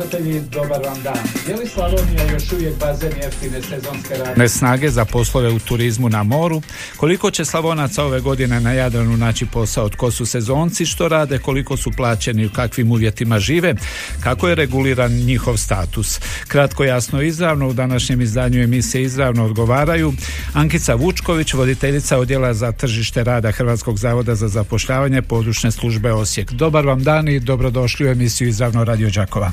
slušatelji, 0.00 0.40
dobar 0.40 0.80
vam 0.84 1.02
dan. 1.02 1.18
Je 1.48 1.56
li 1.56 1.66
Slavonija 1.66 2.32
još 2.32 2.52
uvijek 2.52 2.78
bazen 2.78 3.12
jeftine 3.22 3.62
sezonske 3.62 4.14
radne? 4.18 4.34
ne 4.36 4.48
snage 4.48 4.90
za 4.90 5.04
poslove 5.04 5.50
u 5.50 5.58
turizmu 5.58 6.08
na 6.08 6.22
moru, 6.22 6.62
koliko 6.96 7.30
će 7.30 7.44
Slavonaca 7.44 8.04
ove 8.04 8.20
godine 8.20 8.60
na 8.60 8.72
Jadranu 8.72 9.16
naći 9.16 9.46
posao, 9.46 9.88
tko 9.88 10.10
su 10.10 10.26
sezonci, 10.26 10.86
što 10.86 11.08
rade, 11.08 11.38
koliko 11.38 11.76
su 11.76 11.90
plaćeni, 11.96 12.46
u 12.46 12.50
kakvim 12.50 12.92
uvjetima 12.92 13.38
žive, 13.38 13.74
kako 14.20 14.48
je 14.48 14.54
reguliran 14.54 15.12
njihov 15.12 15.56
status. 15.56 16.20
Kratko, 16.48 16.84
jasno, 16.84 17.22
izravno 17.22 17.68
u 17.68 17.72
današnjem 17.72 18.20
izdanju 18.20 18.62
emisije 18.62 19.02
izravno 19.02 19.44
odgovaraju 19.44 20.12
Ankica 20.52 20.94
Vučković, 20.94 21.54
voditeljica 21.54 22.18
odjela 22.18 22.54
za 22.54 22.72
tržište 22.72 23.24
rada 23.24 23.50
Hrvatskog 23.50 23.98
zavoda 23.98 24.34
za 24.34 24.48
zapošljavanje 24.48 25.22
područne 25.22 25.70
službe 25.70 26.12
Osijek. 26.12 26.52
Dobar 26.52 26.86
vam 26.86 27.02
dan 27.02 27.28
i 27.28 27.40
dobrodošli 27.40 28.06
u 28.06 28.10
emisiju 28.10 28.48
izravno 28.48 28.84
Radio 28.84 29.10
Đakova. 29.10 29.52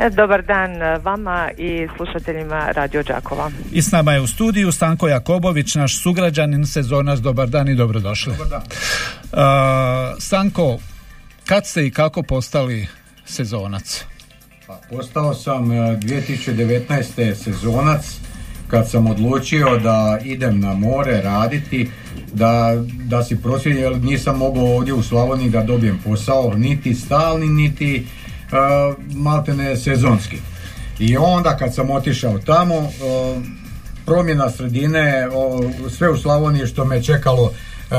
E, 0.00 0.10
Dobar 0.10 0.42
dan 0.42 0.82
e, 0.82 0.98
vama 0.98 1.50
i 1.58 1.88
slušateljima 1.96 2.70
Radio 2.72 3.02
Đakova. 3.02 3.50
I 3.72 3.82
s 3.82 3.92
nama 3.92 4.12
je 4.12 4.20
u 4.20 4.26
studiju 4.26 4.72
Stanko 4.72 5.08
Jakobović, 5.08 5.74
naš 5.74 6.02
sugrađanin, 6.02 6.66
sezonac, 6.66 7.18
dobar 7.18 7.48
dan 7.48 7.68
i 7.68 7.74
dobrodošli. 7.74 8.32
Dobar 8.32 8.48
dan. 8.48 8.62
Stanko, 10.20 10.78
kad 11.46 11.66
ste 11.66 11.86
i 11.86 11.90
kako 11.90 12.22
postali 12.22 12.86
sezonac? 13.24 14.04
Pa, 14.66 14.80
postao 14.90 15.34
sam 15.34 15.72
e, 15.72 15.76
2019. 15.76 17.34
sezonac 17.34 18.18
kad 18.68 18.90
sam 18.90 19.06
odlučio 19.06 19.78
da 19.78 20.18
idem 20.24 20.60
na 20.60 20.74
more 20.74 21.22
raditi, 21.22 21.90
da, 22.32 22.82
da 23.04 23.24
si 23.24 23.42
prosvjedim, 23.42 23.82
jer 23.82 23.96
nisam 23.96 24.38
mogao 24.38 24.76
ovdje 24.76 24.94
u 24.94 25.02
Slavoniji 25.02 25.50
da 25.50 25.62
dobijem 25.62 25.98
posao, 26.04 26.54
niti 26.54 26.94
stalni, 26.94 27.46
niti 27.46 28.06
uh, 28.06 28.19
maltene 29.14 29.76
sezonski. 29.76 30.36
I 30.98 31.16
onda 31.16 31.56
kad 31.56 31.74
sam 31.74 31.90
otišao 31.90 32.38
tamo, 32.38 32.90
promjena 34.06 34.50
sredine, 34.50 35.28
sve 35.96 36.10
u 36.10 36.16
Slavoniji 36.16 36.66
što 36.66 36.84
me 36.84 37.02
čekalo, 37.02 37.52
e, 37.90 37.94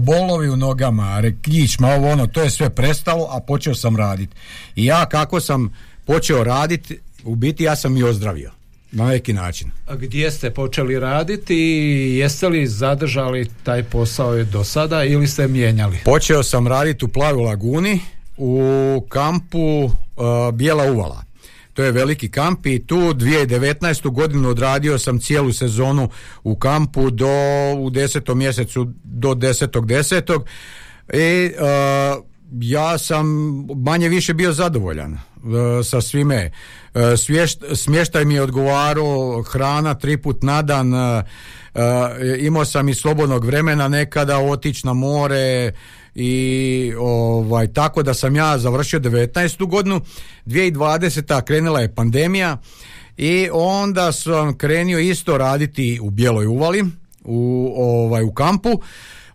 bolovi 0.00 0.48
u 0.48 0.56
nogama, 0.56 1.20
rekićma, 1.20 1.88
ovo 1.88 2.10
ono, 2.10 2.26
to 2.26 2.42
je 2.42 2.50
sve 2.50 2.70
prestalo, 2.70 3.28
a 3.30 3.40
počeo 3.40 3.74
sam 3.74 3.96
raditi. 3.96 4.36
I 4.76 4.84
ja 4.84 5.06
kako 5.06 5.40
sam 5.40 5.74
počeo 6.04 6.44
raditi, 6.44 6.98
u 7.24 7.34
biti 7.34 7.64
ja 7.64 7.76
sam 7.76 7.96
i 7.96 8.02
ozdravio. 8.02 8.50
Na 8.92 9.08
neki 9.08 9.32
način. 9.32 9.70
A 9.88 9.94
Gdje 9.94 10.30
ste 10.30 10.50
počeli 10.50 11.00
raditi 11.00 11.54
i 11.54 12.16
jeste 12.16 12.48
li 12.48 12.66
zadržali 12.66 13.48
taj 13.62 13.82
posao 13.82 14.44
do 14.44 14.64
sada 14.64 15.04
ili 15.04 15.26
ste 15.26 15.48
mijenjali? 15.48 15.98
Počeo 16.04 16.42
sam 16.42 16.68
raditi 16.68 17.04
u 17.04 17.08
Plavoj 17.08 17.44
laguni 17.44 18.00
u 18.36 19.06
kampu 19.08 19.84
uh, 19.84 19.92
Bijela 20.52 20.92
uvala. 20.92 21.24
To 21.74 21.82
je 21.82 21.92
veliki 21.92 22.30
kamp 22.30 22.66
i 22.66 22.86
tu 22.86 22.96
2019. 22.96 24.10
godinu 24.10 24.48
odradio 24.48 24.98
sam 24.98 25.20
cijelu 25.20 25.52
sezonu 25.52 26.08
u 26.44 26.56
kampu 26.56 27.10
do 27.10 27.28
u 27.78 27.90
desetom 27.90 28.38
mjesecu 28.38 28.92
do 29.04 29.28
10.10. 29.28 30.40
I 31.12 31.52
uh, 31.54 32.24
ja 32.60 32.98
sam 32.98 33.26
manje 33.76 34.08
više 34.08 34.34
bio 34.34 34.52
zadovoljan 34.52 35.12
uh, 35.12 35.20
sa 35.84 36.00
svime. 36.00 36.50
Uh, 36.94 37.00
svješt- 37.00 37.74
smještaj 37.74 38.24
mi 38.24 38.34
je 38.34 38.42
odgovarao, 38.42 39.42
hrana 39.42 39.94
tri 39.94 40.16
put 40.16 40.42
na 40.42 40.62
dan, 40.62 40.94
uh, 40.94 41.22
imao 42.38 42.64
sam 42.64 42.88
i 42.88 42.94
slobodnog 42.94 43.44
vremena 43.44 43.88
nekada 43.88 44.38
otići 44.38 44.86
na 44.86 44.92
more 44.92 45.72
i 46.14 46.92
ovaj 46.98 47.72
tako 47.72 48.02
da 48.02 48.14
sam 48.14 48.36
ja 48.36 48.58
završio 48.58 49.00
19. 49.00 49.66
godinu 49.68 50.00
2020. 50.46 51.44
krenula 51.44 51.80
je 51.80 51.94
pandemija 51.94 52.58
i 53.16 53.48
onda 53.52 54.12
sam 54.12 54.58
krenio 54.58 54.98
isto 54.98 55.38
raditi 55.38 55.98
u 56.02 56.10
Bijeloj 56.10 56.46
uvali 56.46 56.84
u 57.24 57.72
ovaj 57.76 58.22
u 58.22 58.32
kampu 58.32 58.80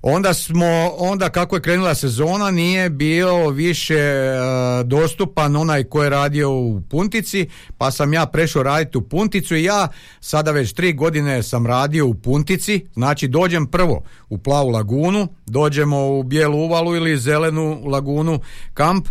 onda 0.02 0.34
smo 0.34 0.92
onda 0.98 1.30
kako 1.30 1.56
je 1.56 1.62
krenula 1.62 1.96
sezona 1.96 2.52
nije 2.52 2.90
bio 2.90 3.50
više 3.50 3.98
e, 3.98 4.38
dostupan 4.84 5.56
onaj 5.56 5.84
ko 5.84 6.04
je 6.04 6.10
radio 6.10 6.52
u 6.52 6.82
Puntici 6.90 7.50
pa 7.78 7.92
sam 7.92 8.14
ja 8.14 8.26
prešao 8.26 8.64
raditi 8.64 8.98
u 8.98 9.02
Punticu 9.02 9.56
i 9.56 9.64
ja 9.64 9.88
sada 10.20 10.52
već 10.52 10.74
tri 10.74 10.94
godine 10.94 11.44
sam 11.44 11.68
radio 11.68 12.08
u 12.08 12.14
Puntici. 12.14 12.86
Znači 12.94 13.28
dođem 13.28 13.68
prvo 13.68 14.04
u 14.30 14.38
Plavu 14.38 14.70
lagunu 14.70 15.28
dođemo 15.46 16.08
u 16.08 16.24
Bijelu 16.24 16.58
uvalu 16.58 16.96
ili 16.96 17.18
Zelenu 17.18 17.82
lagunu 17.86 18.40
kamp 18.74 19.08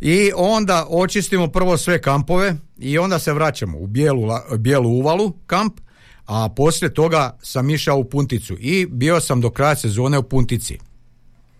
i 0.00 0.30
onda 0.36 0.86
očistimo 0.90 1.48
prvo 1.48 1.76
sve 1.76 2.02
kampove 2.02 2.54
i 2.78 2.98
onda 2.98 3.18
se 3.18 3.32
vraćamo 3.32 3.78
u 3.78 3.86
Bijelu, 3.86 4.28
bijelu 4.58 4.88
uvalu 4.88 5.32
kamp 5.46 5.80
a 6.26 6.48
poslije 6.48 6.94
toga 6.94 7.36
sam 7.42 7.70
išao 7.70 7.96
u 7.96 8.04
Punticu 8.04 8.56
i 8.60 8.86
bio 8.86 9.20
sam 9.20 9.40
do 9.40 9.50
kraja 9.50 9.76
sezone 9.76 10.18
u 10.18 10.22
Puntici. 10.22 10.78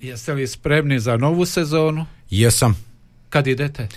Jeste 0.01 0.35
li 0.35 0.47
spremni 0.47 1.01
za 1.01 1.17
novu 1.17 1.47
sezonu? 1.47 2.07
Jesam. 2.31 2.77
Kad 3.29 3.47
idete? 3.47 3.89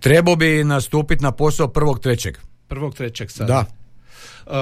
Trebao 0.00 0.36
bi 0.36 0.64
nastupiti 0.64 1.22
na 1.22 1.32
posao 1.32 1.68
prvog 1.68 2.00
trećeg. 2.00 2.38
Prvog 2.68 2.94
trećeg 2.94 3.30
sada. 3.30 3.46
Da. 3.46 3.64
Uh, 4.46 4.56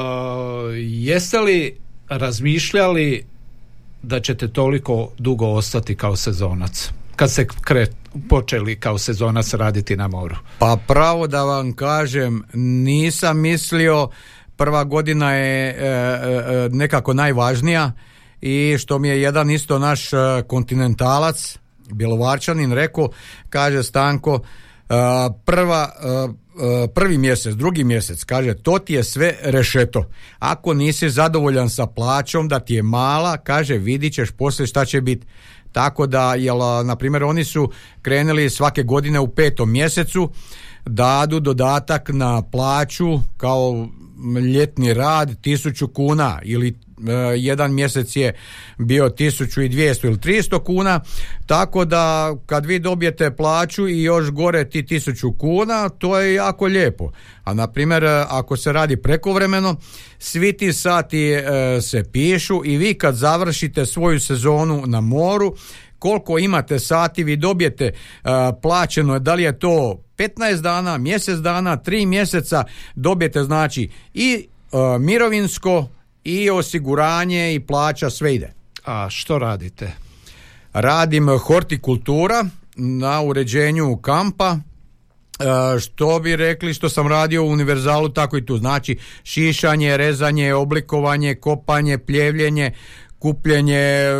jeste 0.77 1.39
li 1.39 1.77
razmišljali 2.09 3.27
da 4.03 4.21
ćete 4.21 4.49
toliko 4.49 5.11
dugo 5.19 5.47
ostati 5.47 5.97
kao 5.97 6.17
sezonac? 6.17 6.91
Kad 7.17 7.31
ste 7.31 7.47
kre, 7.61 7.87
počeli 8.29 8.81
kao 8.81 8.99
sezonac 8.99 9.55
raditi 9.55 9.97
na 9.97 10.09
moru? 10.09 10.37
Pa 10.59 10.79
pravo 10.87 11.27
da 11.27 11.43
vam 11.43 11.73
kažem, 11.73 12.43
nisam 12.55 13.41
mislio, 13.41 14.09
prva 14.59 14.85
godina 14.85 15.33
je 15.33 15.69
e, 15.69 15.75
e, 15.75 15.87
e, 15.87 16.69
nekako 16.73 17.15
najvažnija 17.15 17.93
i 18.41 18.77
što 18.79 18.99
mi 18.99 19.09
je 19.09 19.23
jedan 19.23 19.51
isto 19.51 19.79
naš 19.79 20.11
kontinentalac, 20.47 21.59
Bjelovarčanin 21.93 22.73
rekao, 22.73 23.09
kaže 23.49 23.83
Stanko, 23.83 24.41
prva, 25.45 25.91
prvi 26.95 27.19
mjesec, 27.19 27.55
drugi 27.55 27.85
mjesec, 27.85 28.25
kaže, 28.25 28.55
to 28.55 28.79
ti 28.79 28.95
je 28.95 29.05
sve 29.05 29.35
rešeto. 29.43 30.05
Ako 30.39 30.75
nisi 30.75 31.11
zadovoljan 31.11 31.71
sa 31.71 31.87
plaćom, 31.87 32.49
da 32.49 32.61
ti 32.61 32.75
je 32.75 32.83
mala, 32.83 33.37
kaže, 33.37 33.79
vidit 33.79 34.15
ćeš 34.15 34.31
poslije 34.31 34.67
šta 34.67 34.85
će 34.85 35.01
biti. 35.01 35.27
Tako 35.73 36.07
da, 36.07 36.35
jel, 36.35 36.59
na 36.85 36.97
primjer, 36.97 37.25
oni 37.25 37.45
su 37.45 37.71
krenuli 38.03 38.51
svake 38.51 38.83
godine 38.83 39.21
u 39.21 39.29
petom 39.29 39.73
mjesecu, 39.73 40.31
dadu 40.87 41.41
dodatak 41.41 42.09
na 42.13 42.43
plaću 42.43 43.21
kao 43.37 43.89
ljetni 44.55 44.95
rad 44.95 45.41
tisuću 45.41 45.89
kuna 45.89 46.41
ili 46.45 46.69
e, 46.69 47.13
jedan 47.37 47.75
mjesec 47.75 48.17
je 48.17 48.33
bio 48.79 49.09
1200 49.09 50.07
ili 50.07 50.17
300 50.17 50.65
kuna 50.65 51.01
tako 51.47 51.85
da 51.85 52.35
kad 52.47 52.67
vi 52.67 52.79
dobijete 52.79 53.31
plaću 53.31 53.89
i 53.89 54.03
još 54.03 54.31
gore 54.31 54.71
ti 54.71 54.87
tisuću 54.87 55.33
kuna 55.33 55.89
to 55.89 56.21
je 56.21 56.35
jako 56.35 56.67
lijepo. 56.67 57.13
A 57.45 57.55
na 57.55 57.67
primjer 57.67 58.05
e, 58.05 58.25
ako 58.29 58.57
se 58.57 58.73
radi 58.73 58.97
prekovremeno 58.97 59.77
svi 60.19 60.53
ti 60.53 60.73
sati 60.73 61.31
e, 61.31 61.43
se 61.81 62.05
pišu 62.13 62.63
i 62.65 62.77
vi 62.77 62.95
kad 62.95 63.15
završite 63.15 63.87
svoju 63.87 64.21
sezonu 64.21 64.83
na 64.87 65.01
moru 65.01 65.57
koliko 65.99 66.39
imate 66.39 66.79
sati 66.79 67.25
vi 67.25 67.37
dobijete 67.37 67.85
e, 67.85 67.93
plaćeno 68.63 69.19
da 69.19 69.35
li 69.35 69.43
je 69.43 69.59
to 69.59 70.03
15 70.19 70.61
dana, 70.61 70.99
mjesec 70.99 71.39
dana, 71.39 71.77
3 71.77 72.07
mjeseca 72.07 72.65
dobijete 72.95 73.43
znači 73.43 73.91
i 74.15 74.47
e, 74.73 74.99
mirovinsko 74.99 75.89
i 76.25 76.51
osiguranje 76.51 77.55
i 77.55 77.61
plaća 77.61 78.11
sve 78.11 78.35
ide. 78.35 78.53
A 78.85 79.07
što 79.11 79.39
radite? 79.39 79.93
Radim 80.73 81.39
hortikultura 81.39 82.45
na 82.77 83.23
uređenju 83.23 83.97
kampa 83.97 84.59
E, 85.41 85.81
što 85.81 86.21
bi 86.21 86.37
rekli 86.37 86.75
što 86.75 86.89
sam 86.89 87.09
radio 87.09 87.45
u 87.45 87.49
univerzalu 87.49 88.09
tako 88.09 88.39
i 88.39 88.47
tu 88.47 88.59
znači 88.59 88.99
šišanje, 89.23 89.97
rezanje, 89.97 90.55
oblikovanje, 90.55 91.35
kopanje, 91.35 91.99
pljevljenje 91.99 92.73
kupljenje 93.19 93.79
e, 93.79 94.13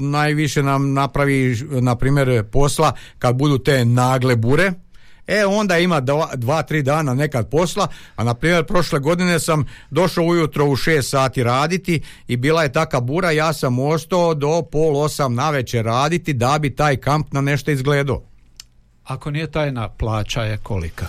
najviše 0.00 0.62
nam 0.62 0.92
napravi 0.92 1.56
na 1.70 1.96
primjer 1.96 2.44
posla 2.52 2.92
kad 3.18 3.36
budu 3.36 3.58
te 3.58 3.84
nagle 3.84 4.36
bure 4.36 4.72
E 5.26 5.44
onda 5.44 5.78
ima 5.78 6.00
dva, 6.00 6.30
dva, 6.34 6.62
tri 6.62 6.82
dana 6.82 7.14
nekad 7.14 7.50
posla, 7.50 7.88
a 8.16 8.24
na 8.24 8.34
primjer 8.34 8.64
prošle 8.64 8.98
godine 8.98 9.40
sam 9.40 9.64
došao 9.90 10.24
ujutro 10.24 10.66
u 10.66 10.76
šest 10.76 11.10
sati 11.10 11.42
raditi 11.42 12.02
i 12.28 12.36
bila 12.36 12.62
je 12.62 12.72
taka 12.72 13.00
bura, 13.00 13.30
ja 13.30 13.52
sam 13.52 13.78
ostao 13.78 14.34
do 14.34 14.62
pol 14.62 14.96
osam 14.96 15.34
na 15.34 15.50
večer 15.50 15.84
raditi 15.84 16.32
da 16.32 16.58
bi 16.58 16.76
taj 16.76 16.96
kamp 16.96 17.32
na 17.32 17.40
nešto 17.40 17.70
izgledao. 17.70 18.22
Ako 19.04 19.30
nije 19.30 19.50
tajna, 19.50 19.88
plaća 19.88 20.42
je 20.42 20.56
kolika? 20.56 21.06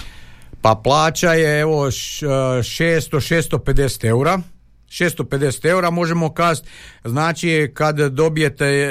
Pa 0.61 0.81
plaća 0.83 1.33
je 1.33 1.59
evo 1.59 1.85
600-650 1.85 4.05
eura. 4.05 4.39
650 4.87 5.65
eura 5.65 5.89
možemo 5.89 6.33
kazati. 6.33 6.69
Znači 7.03 7.71
kad 7.73 7.97
dobijete 7.97 8.65
e, 8.65 8.89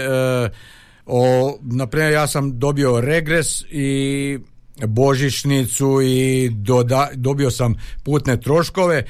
o, 1.06 1.56
naprimjer 1.62 2.12
ja 2.12 2.26
sam 2.26 2.58
dobio 2.58 3.00
regres 3.00 3.62
i 3.70 4.38
božićnicu 4.86 6.02
i 6.02 6.50
doda, 6.52 7.08
dobio 7.14 7.50
sam 7.50 7.74
putne 8.02 8.40
troškove 8.40 8.96
e, 8.96 9.04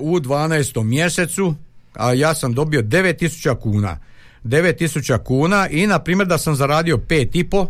u 0.00 0.20
12. 0.20 0.84
mjesecu, 0.84 1.54
a 1.94 2.12
ja 2.12 2.34
sam 2.34 2.54
dobio 2.54 2.82
9000 2.82 3.58
kuna. 3.60 3.98
9000 4.44 5.18
kuna 5.18 5.68
i 5.68 5.86
na 5.86 5.98
primjer 5.98 6.28
da 6.28 6.38
sam 6.38 6.56
zaradio 6.56 6.96
5,5 6.96 7.66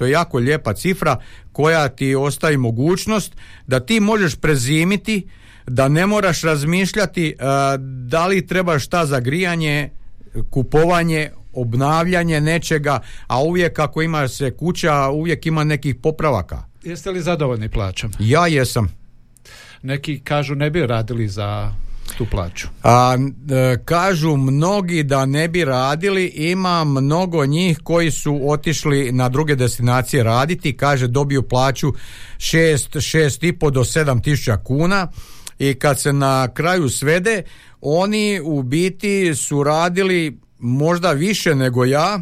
to 0.00 0.06
je 0.06 0.12
jako 0.12 0.38
lijepa 0.38 0.74
cifra 0.74 1.20
koja 1.52 1.88
ti 1.88 2.14
ostaje 2.14 2.58
mogućnost 2.58 3.32
da 3.66 3.80
ti 3.80 4.00
možeš 4.00 4.36
prezimiti, 4.36 5.26
da 5.66 5.88
ne 5.88 6.06
moraš 6.06 6.42
razmišljati 6.42 7.28
e, 7.28 7.34
da 8.06 8.26
li 8.26 8.46
treba 8.46 8.78
šta 8.78 9.06
za 9.06 9.20
grijanje, 9.20 9.90
kupovanje, 10.50 11.30
obnavljanje 11.52 12.40
nečega, 12.40 13.00
a 13.26 13.42
uvijek 13.42 13.78
ako 13.78 14.02
ima 14.02 14.28
se 14.28 14.50
kuća, 14.50 15.08
uvijek 15.08 15.46
ima 15.46 15.64
nekih 15.64 15.94
popravaka. 15.94 16.62
Jeste 16.84 17.10
li 17.10 17.20
zadovoljni 17.20 17.68
plaćom? 17.68 18.12
Ja 18.18 18.46
jesam. 18.46 18.88
Neki 19.82 20.20
kažu 20.20 20.54
ne 20.54 20.70
bi 20.70 20.86
radili 20.86 21.28
za 21.28 21.72
tu 22.18 22.26
plaću? 22.30 22.68
A, 22.82 23.16
e, 23.50 23.76
kažu 23.84 24.36
mnogi 24.36 25.02
da 25.02 25.26
ne 25.26 25.48
bi 25.48 25.64
radili, 25.64 26.26
ima 26.26 26.84
mnogo 26.84 27.46
njih 27.46 27.78
koji 27.82 28.10
su 28.10 28.40
otišli 28.50 29.12
na 29.12 29.28
druge 29.28 29.56
destinacije 29.56 30.22
raditi, 30.22 30.76
kaže 30.76 31.06
dobiju 31.06 31.42
plaću 31.42 31.92
6, 32.36 32.96
6,5 32.96 33.70
do 33.70 33.80
7 33.80 34.22
tisuća 34.22 34.56
kuna 34.56 35.08
i 35.58 35.74
kad 35.74 36.00
se 36.00 36.12
na 36.12 36.48
kraju 36.54 36.88
svede, 36.88 37.42
oni 37.80 38.40
u 38.44 38.62
biti 38.62 39.34
su 39.34 39.62
radili 39.64 40.40
možda 40.60 41.12
više 41.12 41.54
nego 41.54 41.84
ja, 41.84 42.20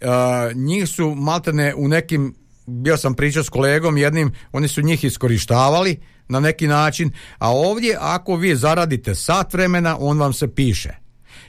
e, 0.00 0.06
njih 0.54 0.88
su 0.88 1.14
maltene 1.14 1.74
u 1.74 1.88
nekim, 1.88 2.34
bio 2.66 2.96
sam 2.96 3.14
pričao 3.14 3.44
s 3.44 3.48
kolegom 3.48 3.98
jednim, 3.98 4.32
oni 4.52 4.68
su 4.68 4.82
njih 4.82 5.04
iskorištavali, 5.04 5.96
na 6.28 6.40
neki 6.40 6.66
način, 6.66 7.10
a 7.38 7.52
ovdje 7.52 7.96
ako 8.00 8.36
vi 8.36 8.56
zaradite 8.56 9.14
sat 9.14 9.52
vremena, 9.52 9.96
on 10.00 10.18
vam 10.18 10.32
se 10.32 10.54
piše. 10.54 10.90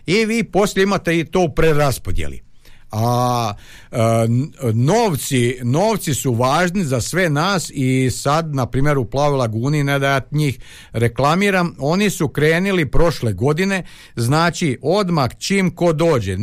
I 0.05 0.25
vi 0.25 0.43
poslije 0.43 0.83
imate 0.83 1.19
i 1.19 1.25
to 1.25 1.41
u 1.41 1.55
preraspodjeli. 1.55 2.48
A 2.91 3.53
e, 3.91 3.97
novci, 4.73 5.57
novci 5.63 6.13
su 6.13 6.33
važni 6.33 6.83
za 6.83 7.01
sve 7.01 7.29
nas 7.29 7.71
i 7.73 8.09
sad, 8.11 8.55
na 8.55 8.65
primjer, 8.65 8.97
u 8.97 9.05
Plavoj 9.05 9.37
laguni, 9.37 9.83
ne 9.83 9.99
da 9.99 10.07
ja 10.07 10.21
njih 10.31 10.59
reklamiram, 10.91 11.75
oni 11.79 12.09
su 12.09 12.27
krenuli 12.27 12.91
prošle 12.91 13.33
godine, 13.33 13.83
znači 14.15 14.79
odmah 14.81 15.29
čim 15.37 15.75
ko 15.75 15.93
dođe, 15.93 16.33
e, 16.33 16.37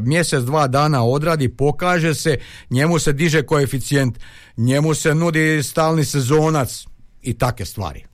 mjesec, 0.00 0.42
dva 0.42 0.66
dana 0.66 1.04
odradi, 1.04 1.48
pokaže 1.48 2.14
se, 2.14 2.38
njemu 2.70 2.98
se 2.98 3.12
diže 3.12 3.42
koeficijent, 3.42 4.18
njemu 4.56 4.94
se 4.94 5.14
nudi 5.14 5.62
stalni 5.62 6.04
sezonac, 6.04 6.86
i 7.26 7.34
take 7.34 7.64
stvari. 7.64 8.04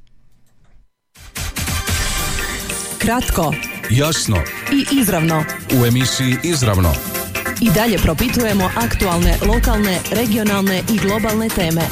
Kratko, 2.99 3.55
jasno 3.91 4.37
i 4.73 4.97
izravno. 5.01 5.45
U 5.81 5.87
emisiji 5.87 6.37
Izravno. 6.43 6.95
I 7.63 7.71
dalje 7.71 7.99
propitujemo 7.99 8.71
aktualne, 8.77 9.35
lokalne, 9.47 9.99
regionalne 10.11 10.83
i 10.95 10.99
globalne 10.99 11.49
teme. 11.49 11.83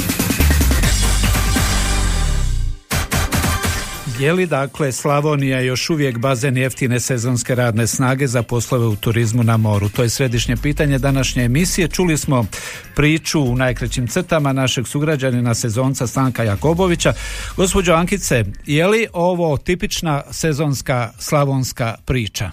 Je 4.18 4.32
li 4.32 4.46
dakle 4.46 4.92
Slavonija 4.92 5.60
još 5.60 5.90
uvijek 5.90 6.18
bazen 6.18 6.56
jeftine 6.56 7.00
sezonske 7.00 7.54
radne 7.54 7.86
snage 7.86 8.26
za 8.26 8.42
poslove 8.42 8.86
u 8.86 8.96
turizmu 8.96 9.42
na 9.42 9.56
moru? 9.56 9.88
To 9.88 10.02
je 10.02 10.08
središnje 10.08 10.56
pitanje 10.56 10.98
današnje 10.98 11.44
emisije. 11.44 11.88
Čuli 11.88 12.18
smo 12.18 12.46
priču 12.94 13.40
u 13.40 13.56
najkraćim 13.56 14.06
crtama 14.06 14.52
našeg 14.52 14.86
sugrađanina 14.86 15.54
sezonca 15.54 16.06
Stanka 16.06 16.42
Jakobovića. 16.42 17.12
Gospođo 17.56 17.92
Ankice, 17.92 18.44
je 18.66 18.86
li 18.86 19.06
ovo 19.12 19.56
tipična 19.56 20.22
sezonska 20.30 21.12
slavonska 21.18 21.94
priča? 22.04 22.50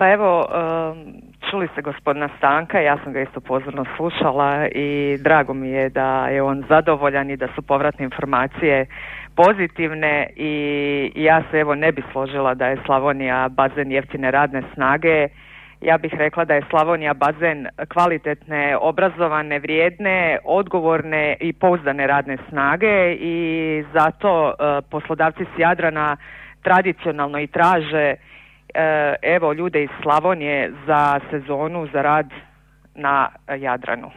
Pa 0.00 0.08
evo, 0.08 0.48
čuli 1.50 1.68
ste 1.72 1.82
gospodina 1.82 2.28
Stanka, 2.38 2.80
ja 2.80 2.98
sam 3.04 3.12
ga 3.12 3.20
isto 3.20 3.40
pozorno 3.40 3.84
slušala 3.96 4.68
i 4.68 5.18
drago 5.20 5.54
mi 5.54 5.68
je 5.68 5.88
da 5.88 6.28
je 6.28 6.42
on 6.42 6.64
zadovoljan 6.68 7.30
i 7.30 7.36
da 7.36 7.48
su 7.54 7.62
povratne 7.62 8.04
informacije 8.04 8.86
pozitivne 9.36 10.26
i 10.36 11.12
ja 11.14 11.42
se 11.50 11.58
evo 11.58 11.74
ne 11.74 11.92
bi 11.92 12.02
složila 12.12 12.54
da 12.54 12.66
je 12.66 12.78
Slavonija 12.86 13.48
bazen 13.48 13.92
jeftine 13.92 14.30
radne 14.30 14.62
snage. 14.74 15.28
Ja 15.80 15.98
bih 15.98 16.14
rekla 16.14 16.44
da 16.44 16.54
je 16.54 16.66
Slavonija 16.70 17.14
bazen 17.14 17.66
kvalitetne, 17.92 18.76
obrazovane, 18.76 19.58
vrijedne, 19.58 20.38
odgovorne 20.44 21.36
i 21.40 21.52
pouzdane 21.52 22.06
radne 22.06 22.36
snage 22.48 23.14
i 23.14 23.84
zato 23.92 24.46
uh, 24.48 24.54
poslodavci 24.90 25.44
s 25.44 25.58
Jadrana 25.58 26.16
tradicionalno 26.62 27.38
i 27.40 27.46
traže 27.46 28.14
evo 29.22 29.52
ljude 29.52 29.82
iz 29.82 29.90
Slavonije 30.02 30.72
za 30.86 31.20
sezonu 31.30 31.88
za 31.92 32.02
rad 32.02 32.26
na 32.94 33.28
Jadranu. 33.58 34.10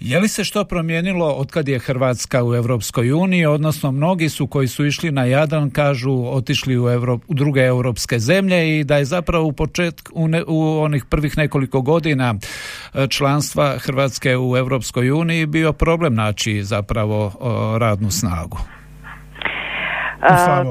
Je 0.00 0.20
li 0.20 0.28
se 0.28 0.44
što 0.44 0.64
promijenilo 0.64 1.26
od 1.26 1.50
kad 1.50 1.68
je 1.68 1.78
Hrvatska 1.78 2.44
u 2.44 2.54
Europskoj 2.54 3.12
uniji, 3.12 3.46
odnosno 3.46 3.92
mnogi 3.92 4.28
su 4.28 4.46
koji 4.46 4.68
su 4.68 4.86
išli 4.86 5.10
na 5.10 5.24
Jadran 5.24 5.70
kažu 5.70 6.24
otišli 6.26 6.76
u, 6.78 6.84
u 7.28 7.34
druge 7.34 7.60
europske 7.60 8.18
zemlje 8.18 8.78
i 8.78 8.84
da 8.84 8.96
je 8.96 9.04
zapravo 9.04 9.44
u 9.44 9.52
početku 9.52 10.12
u, 10.14 10.28
u 10.46 10.82
onih 10.82 11.04
prvih 11.04 11.38
nekoliko 11.38 11.80
godina 11.80 12.34
e, 12.34 13.06
članstva 13.08 13.78
Hrvatske 13.78 14.36
u 14.36 14.56
Europskoj 14.56 15.10
uniji 15.10 15.46
bio 15.46 15.72
problem 15.72 16.14
naći 16.14 16.62
zapravo 16.62 17.32
radnu 17.78 18.10
snagu. 18.10 18.58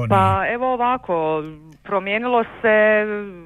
pa 0.08 0.42
evo 0.54 0.74
ovako, 0.74 1.42
promijenilo 1.84 2.44
se 2.62 3.04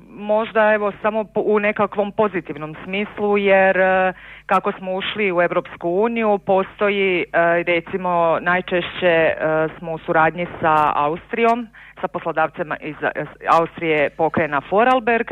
možda 0.09 0.73
evo 0.75 0.93
samo 1.03 1.25
u 1.35 1.59
nekakvom 1.59 2.13
pozitivnom 2.13 2.77
smislu 2.85 3.39
jer 3.39 3.77
e, 3.77 4.13
kako 4.47 4.73
smo 4.73 4.95
ušli 4.95 5.33
u 5.33 5.43
Europsku 5.43 5.89
uniju 5.91 6.39
postoji 6.39 7.21
e, 7.21 7.25
recimo 7.63 8.39
najčešće 8.41 9.07
e, 9.07 9.35
smo 9.79 9.93
u 9.93 9.99
suradnji 9.99 10.47
sa 10.61 10.93
Austrijom 10.95 11.69
sa 12.01 12.09
poslodavcima 12.09 12.77
iz 12.81 12.97
Austrije 13.61 14.11
pokrena 14.11 14.61
Foralberg 14.61 15.27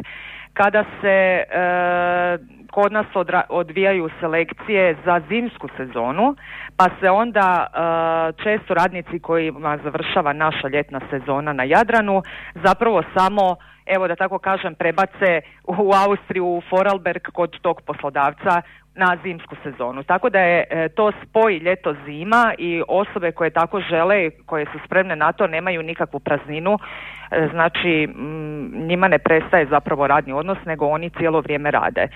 kada 0.54 0.84
se 1.00 1.44
kod 2.76 2.92
nas 2.92 3.06
odvijaju 3.49 4.09
selekcije 4.21 4.97
za 5.04 5.21
zimsku 5.28 5.68
sezonu 5.76 6.37
pa 6.76 6.87
se 7.00 7.11
onda 7.11 7.66
često 8.42 8.75
radnici 8.75 9.18
kojima 9.18 9.78
završava 9.85 10.33
naša 10.33 10.68
ljetna 10.68 11.00
sezona 11.11 11.52
na 11.52 11.64
Jadranu 11.64 12.23
zapravo 12.54 13.02
samo 13.16 13.56
evo 13.87 14.09
da 14.09 14.16
tako 14.16 14.38
kažem, 14.38 14.75
prebace 14.75 15.40
u 15.66 15.90
Austriju, 16.07 16.47
u 16.47 16.62
Foralberg 16.71 17.23
kod 17.33 17.61
tog 17.61 17.83
poslodavca 17.83 18.62
na 18.97 19.16
zimsku 19.23 19.57
sezonu. 19.62 20.02
Tako 20.02 20.31
da 20.31 20.40
je 20.40 20.64
e, 20.71 20.88
to 20.88 21.12
spoj 21.23 21.59
ljeto 21.59 21.95
zima 22.05 22.55
i 22.59 22.83
osobe 22.88 23.33
koje 23.33 23.50
tako 23.50 23.81
žele, 23.81 24.31
koje 24.47 24.66
su 24.73 24.78
spremne 24.87 25.16
na 25.16 25.33
to, 25.33 25.47
nemaju 25.47 25.83
nikakvu 25.83 26.21
prazninu. 26.21 26.78
E, 27.31 27.49
znači, 27.52 28.09
njima 28.73 29.09
ne 29.09 29.19
prestaje 29.19 29.66
zapravo 29.66 30.07
radni 30.07 30.33
odnos, 30.33 30.59
nego 30.66 30.87
oni 30.87 31.11
cijelo 31.11 31.40
vrijeme 31.40 31.71
rade. 31.71 32.00
E, 32.02 32.09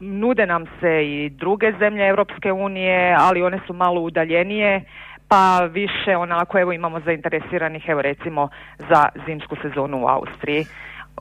nude 0.00 0.46
nam 0.46 0.64
se 0.80 1.06
i 1.06 1.30
druge 1.30 1.72
zemlje 1.78 2.08
Europske 2.08 2.52
unije, 2.52 3.16
ali 3.18 3.42
one 3.42 3.60
su 3.66 3.72
malo 3.72 4.00
udaljenije 4.00 4.84
pa 5.28 5.68
više 5.72 6.16
onako 6.16 6.58
evo 6.58 6.72
imamo 6.72 7.00
zainteresiranih 7.00 7.88
evo 7.88 8.02
recimo 8.02 8.48
za 8.78 9.08
zimsku 9.26 9.56
sezonu 9.62 10.04
u 10.04 10.08
Austriji. 10.08 10.64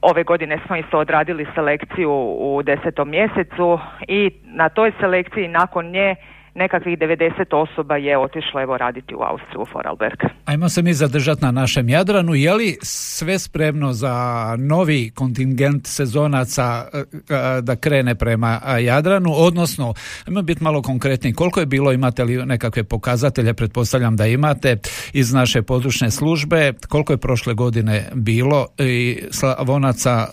Ove 0.01 0.23
godine 0.23 0.59
smo 0.65 0.75
isto 0.75 0.99
odradili 0.99 1.47
selekciju 1.55 2.11
u 2.39 2.61
desetom 2.63 3.09
mjesecu 3.09 3.79
i 4.07 4.31
na 4.43 4.69
toj 4.69 4.91
selekciji 4.99 5.47
nakon 5.47 5.85
nje 5.85 6.15
nekakvih 6.57 6.97
90 6.97 7.55
osoba 7.55 7.97
je 7.97 8.17
otišlo 8.17 8.61
evo 8.61 8.77
raditi 8.77 9.15
u 9.15 9.21
Austriju, 9.21 9.61
u 9.61 9.65
Foralberg. 9.65 10.19
Ajmo 10.45 10.69
se 10.69 10.81
mi 10.81 10.93
zadržati 10.93 11.41
na 11.41 11.51
našem 11.51 11.89
Jadranu. 11.89 12.35
Je 12.35 12.53
li 12.53 12.77
sve 12.81 13.39
spremno 13.39 13.93
za 13.93 14.15
novi 14.59 15.11
kontingent 15.15 15.87
sezonaca 15.87 16.87
e, 16.93 16.97
e, 16.99 17.61
da 17.61 17.75
krene 17.75 18.15
prema 18.15 18.61
Jadranu, 18.79 19.29
odnosno, 19.35 19.93
ajmo 20.27 20.41
biti 20.41 20.63
malo 20.63 20.81
konkretni, 20.81 21.33
koliko 21.33 21.59
je 21.59 21.65
bilo, 21.65 21.91
imate 21.91 22.23
li 22.23 22.45
nekakve 22.45 22.83
pokazatelje, 22.83 23.53
pretpostavljam 23.53 24.15
da 24.15 24.25
imate, 24.25 24.77
iz 25.13 25.33
naše 25.33 25.61
područne 25.61 26.11
službe, 26.11 26.73
koliko 26.89 27.13
je 27.13 27.17
prošle 27.17 27.53
godine 27.53 28.09
bilo 28.13 28.67
i 28.77 29.23
Slavonaca 29.31 30.11
e, 30.11 30.27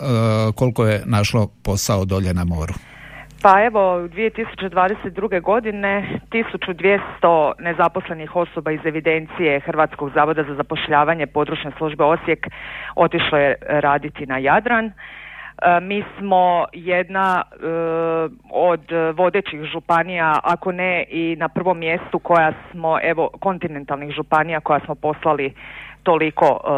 koliko 0.52 0.86
je 0.86 1.02
našlo 1.06 1.46
posao 1.62 2.04
dolje 2.04 2.34
na 2.34 2.44
moru? 2.44 2.74
Pa 3.44 3.64
evo, 3.64 4.08
2022. 4.08 5.40
godine 5.40 6.20
1200 6.30 7.52
nezaposlenih 7.58 8.36
osoba 8.36 8.70
iz 8.70 8.80
evidencije 8.84 9.60
Hrvatskog 9.60 10.10
zavoda 10.14 10.42
za 10.42 10.54
zapošljavanje 10.54 11.26
područne 11.26 11.70
službe 11.78 12.04
Osijek 12.04 12.46
otišlo 12.96 13.38
je 13.38 13.54
raditi 13.60 14.26
na 14.26 14.38
Jadran. 14.38 14.86
E, 14.86 14.92
mi 15.80 16.04
smo 16.18 16.64
jedna 16.72 17.42
e, 17.42 17.56
od 18.50 18.80
vodećih 19.14 19.62
županija, 19.62 20.40
ako 20.42 20.72
ne 20.72 21.04
i 21.08 21.36
na 21.38 21.48
prvom 21.48 21.78
mjestu 21.78 22.18
koja 22.18 22.52
smo, 22.70 22.98
evo, 23.02 23.30
kontinentalnih 23.40 24.14
županija 24.14 24.60
koja 24.60 24.80
smo 24.80 24.94
poslali 24.94 25.54
toliko 26.02 26.46
e, 26.46 26.68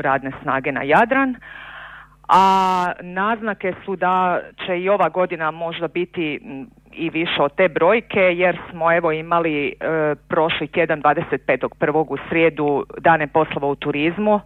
radne 0.00 0.32
snage 0.42 0.72
na 0.72 0.82
Jadran 0.82 1.36
a 2.28 2.92
naznake 3.00 3.74
su 3.84 3.96
da 3.96 4.40
će 4.66 4.80
i 4.80 4.88
ova 4.88 5.08
godina 5.08 5.50
možda 5.50 5.88
biti 5.88 6.40
i 6.92 7.10
više 7.10 7.42
od 7.42 7.54
te 7.54 7.68
brojke 7.68 8.20
jer 8.20 8.58
smo 8.70 8.92
evo 8.92 9.12
imali 9.12 9.66
e, 9.68 9.72
prošli 10.28 10.66
tjedan 10.66 11.02
25.1. 11.02 12.04
u 12.08 12.16
srijedu 12.28 12.86
dane 12.98 13.26
poslova 13.26 13.68
u 13.68 13.74
turizmu. 13.74 14.40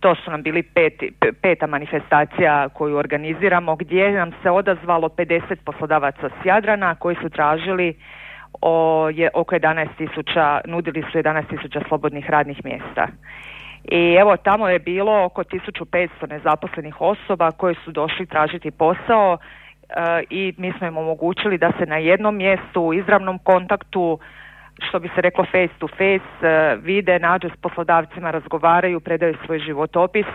To 0.00 0.14
su 0.14 0.30
nam 0.30 0.42
bili 0.42 0.62
peti, 0.62 1.12
peta 1.42 1.66
manifestacija 1.66 2.68
koju 2.68 2.96
organiziramo 2.96 3.76
gdje 3.76 4.12
nam 4.12 4.30
se 4.42 4.50
odazvalo 4.50 5.08
50 5.08 5.56
poslodavaca 5.64 6.28
s 6.28 6.46
Jadrana 6.46 6.94
koji 6.94 7.16
su 7.22 7.30
tražili 7.30 7.96
o, 8.60 9.08
je, 9.14 9.30
oko 9.34 9.54
11 9.54 9.88
tisuća, 9.98 10.60
nudili 10.64 11.02
su 11.12 11.18
11 11.18 11.48
tisuća 11.48 11.80
slobodnih 11.88 12.30
radnih 12.30 12.64
mjesta. 12.64 13.08
I 13.84 14.16
evo 14.20 14.36
tamo 14.36 14.68
je 14.68 14.78
bilo 14.78 15.24
oko 15.24 15.42
1500 15.42 16.08
nezaposlenih 16.28 17.00
osoba 17.00 17.50
koji 17.50 17.74
su 17.84 17.92
došli 17.92 18.26
tražiti 18.26 18.70
posao 18.70 19.38
e, 19.38 20.22
i 20.30 20.54
mi 20.58 20.72
smo 20.78 20.86
im 20.86 20.96
omogućili 20.96 21.58
da 21.58 21.72
se 21.78 21.86
na 21.86 21.96
jednom 21.96 22.36
mjestu 22.36 22.82
u 22.82 22.94
izravnom 22.94 23.38
kontaktu 23.38 24.18
što 24.88 24.98
bi 24.98 25.08
se 25.14 25.20
reklo 25.20 25.44
face 25.44 25.74
to 25.78 25.88
face 25.88 26.46
e, 26.46 26.76
vide, 26.82 27.18
nađe 27.18 27.48
s 27.48 27.56
poslodavcima, 27.56 28.30
razgovaraju, 28.30 29.00
predaju 29.00 29.34
svoj 29.46 29.58
životopis 29.58 30.26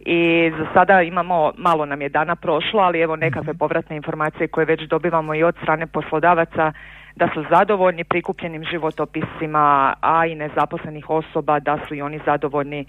i 0.00 0.52
za 0.58 0.66
sada 0.74 1.02
imamo, 1.02 1.52
malo 1.56 1.86
nam 1.86 2.02
je 2.02 2.08
dana 2.08 2.36
prošlo, 2.36 2.80
ali 2.80 3.00
evo 3.00 3.16
nekakve 3.16 3.52
mhm. 3.52 3.58
povratne 3.58 3.96
informacije 3.96 4.48
koje 4.48 4.66
već 4.66 4.82
dobivamo 4.82 5.34
i 5.34 5.42
od 5.42 5.56
strane 5.62 5.86
poslodavaca 5.86 6.72
da 7.16 7.28
su 7.34 7.44
zadovoljni 7.50 8.04
prikupljenim 8.04 8.64
životopisima, 8.70 9.94
a 10.00 10.26
i 10.26 10.34
nezaposlenih 10.34 11.10
osoba 11.10 11.60
da 11.60 11.78
su 11.88 11.94
i 11.94 12.02
oni 12.02 12.20
zadovoljni 12.26 12.86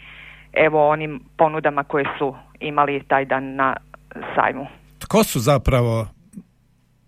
evo 0.54 0.90
onim 0.90 1.20
ponudama 1.38 1.84
koje 1.84 2.06
su 2.18 2.36
imali 2.60 3.04
taj 3.08 3.26
dan 3.26 3.56
na 3.56 3.76
sajmu. 4.36 4.68
Tko 5.00 5.24
su 5.24 5.40
zapravo 5.40 6.08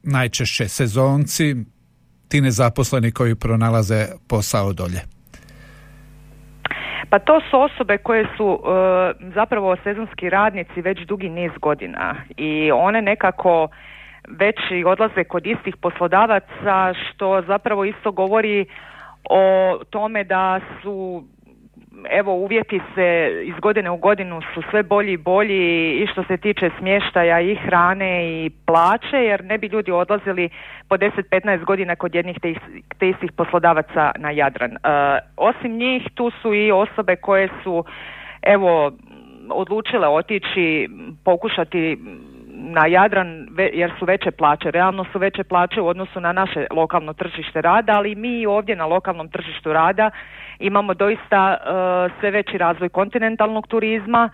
najčešće 0.03 0.67
sezonci, 0.67 1.55
ti 2.29 2.41
nezaposleni 2.41 3.12
koji 3.12 3.36
pronalaze 3.36 4.05
posao 4.29 4.74
dolje? 4.74 5.01
Pa 7.09 7.19
to 7.19 7.41
su 7.50 7.62
osobe 7.62 7.97
koje 7.97 8.27
su 8.38 8.59
e, 8.59 9.31
zapravo 9.36 9.75
sezonski 9.83 10.29
radnici 10.29 10.81
već 10.81 11.00
dugi 11.00 11.29
niz 11.29 11.51
godina 11.62 12.15
i 12.38 12.71
one 12.71 13.01
nekako 13.01 13.67
već 14.27 14.55
i 14.72 14.84
odlaze 14.84 15.24
kod 15.24 15.48
istih 15.48 15.77
poslodavaca 15.77 16.93
što 16.93 17.41
zapravo 17.41 17.86
isto 17.86 18.12
govori 18.12 18.65
o 19.29 19.77
tome 19.89 20.24
da 20.24 20.60
su 20.81 21.24
evo 22.10 22.34
uvjeti 22.34 22.81
se 22.96 23.31
iz 23.43 23.53
godine 23.62 23.91
u 23.91 23.98
godinu 23.98 24.41
su 24.53 24.62
sve 24.69 24.84
bolji 24.84 25.13
i 25.13 25.17
bolji 25.17 25.91
i 25.91 26.07
što 26.07 26.24
se 26.24 26.38
tiče 26.38 26.69
smještaja 26.79 27.39
i 27.39 27.55
hrane 27.55 28.29
i 28.29 28.50
plaće 28.65 29.17
jer 29.17 29.43
ne 29.43 29.57
bi 29.57 29.67
ljudi 29.67 29.91
odlazili 29.91 30.50
po 30.89 30.98
10-15 30.98 31.65
godina 31.65 31.96
kod 31.96 32.15
jednih 32.15 32.39
te, 32.41 32.53
te 33.00 33.10
istih 33.10 33.31
poslodavaca 33.31 34.12
na 34.17 34.31
Jadran. 34.31 34.72
E, 34.72 34.77
osim 35.38 35.77
njih 35.77 36.03
tu 36.15 36.31
su 36.41 36.53
i 36.53 36.72
osobe 36.72 37.15
koje 37.15 37.50
su 37.63 37.86
evo 38.41 38.91
odlučile 39.50 40.07
otići 40.07 40.89
pokušati 41.24 41.98
na 42.59 42.85
Jadran 42.87 43.47
jer 43.73 43.91
su 43.99 44.05
veće 44.05 44.31
plaće, 44.31 44.71
realno 44.71 45.05
su 45.11 45.19
veće 45.19 45.43
plaće 45.43 45.81
u 45.81 45.87
odnosu 45.87 46.19
na 46.19 46.31
naše 46.31 46.67
lokalno 46.71 47.13
tržište 47.13 47.61
rada, 47.61 47.93
ali 47.93 48.15
mi 48.15 48.45
ovdje 48.45 48.75
na 48.75 48.85
lokalnom 48.85 49.29
tržištu 49.29 49.73
rada 49.73 50.11
imamo 50.59 50.93
doista 50.93 51.57
uh, 51.57 52.19
sve 52.19 52.31
veći 52.31 52.57
razvoj 52.57 52.89
kontinentalnog 52.89 53.67
turizma 53.67 54.29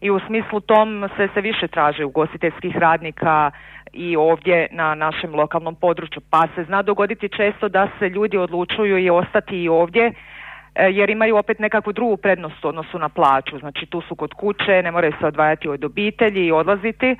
i 0.00 0.10
u 0.10 0.18
smislu 0.26 0.60
tom 0.60 1.08
se 1.16 1.28
se 1.34 1.40
više 1.40 1.68
traži 1.68 2.04
ugostiteljskih 2.04 2.76
radnika 2.76 3.50
i 3.92 4.16
ovdje 4.16 4.66
na 4.70 4.94
našem 4.94 5.34
lokalnom 5.34 5.74
području. 5.74 6.22
Pa 6.30 6.46
se 6.54 6.64
zna 6.64 6.82
dogoditi 6.82 7.28
često 7.28 7.68
da 7.68 7.88
se 7.98 8.08
ljudi 8.08 8.36
odlučuju 8.36 8.98
i 8.98 9.10
ostati 9.10 9.62
i 9.62 9.68
ovdje 9.68 10.06
uh, 10.06 10.14
jer 10.90 11.10
imaju 11.10 11.36
opet 11.36 11.58
nekakvu 11.58 11.92
drugu 11.92 12.16
prednost 12.16 12.64
u 12.64 12.68
odnosu 12.68 12.98
na 12.98 13.08
plaću. 13.08 13.58
Znači 13.58 13.86
tu 13.86 14.00
su 14.00 14.14
kod 14.14 14.34
kuće, 14.34 14.82
ne 14.82 14.90
moraju 14.90 15.12
se 15.20 15.26
odvajati 15.26 15.68
od 15.68 15.84
obitelji 15.84 16.46
i 16.46 16.52
odlaziti, 16.52 17.16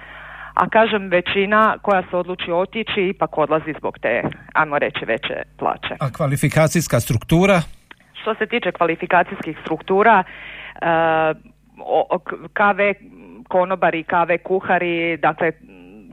a 0.58 0.68
kažem 0.68 1.08
većina 1.08 1.78
koja 1.82 2.02
se 2.10 2.16
odluči 2.16 2.52
otići 2.52 3.00
ipak 3.14 3.38
odlazi 3.38 3.74
zbog 3.78 3.98
te, 3.98 4.22
ajmo 4.52 4.78
reći, 4.78 5.04
veće 5.04 5.42
plaće. 5.58 5.94
A 6.00 6.10
kvalifikacijska 6.16 7.00
struktura? 7.00 7.62
Što 8.20 8.34
se 8.34 8.46
tiče 8.46 8.72
kvalifikacijskih 8.72 9.56
struktura, 9.62 10.24
KV 12.58 12.80
konobari, 13.48 14.04
KV 14.04 14.32
kuhari, 14.44 15.16
dakle 15.16 15.52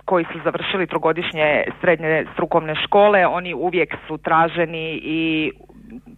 koji 0.06 0.26
su 0.26 0.40
završili 0.44 0.88
trogodišnje 0.88 1.64
srednje 1.82 2.26
strukovne 2.34 2.76
škole, 2.76 3.28
oni 3.28 3.54
uvijek 3.54 3.96
su 4.08 4.18
traženi 4.18 5.00
i 5.04 5.52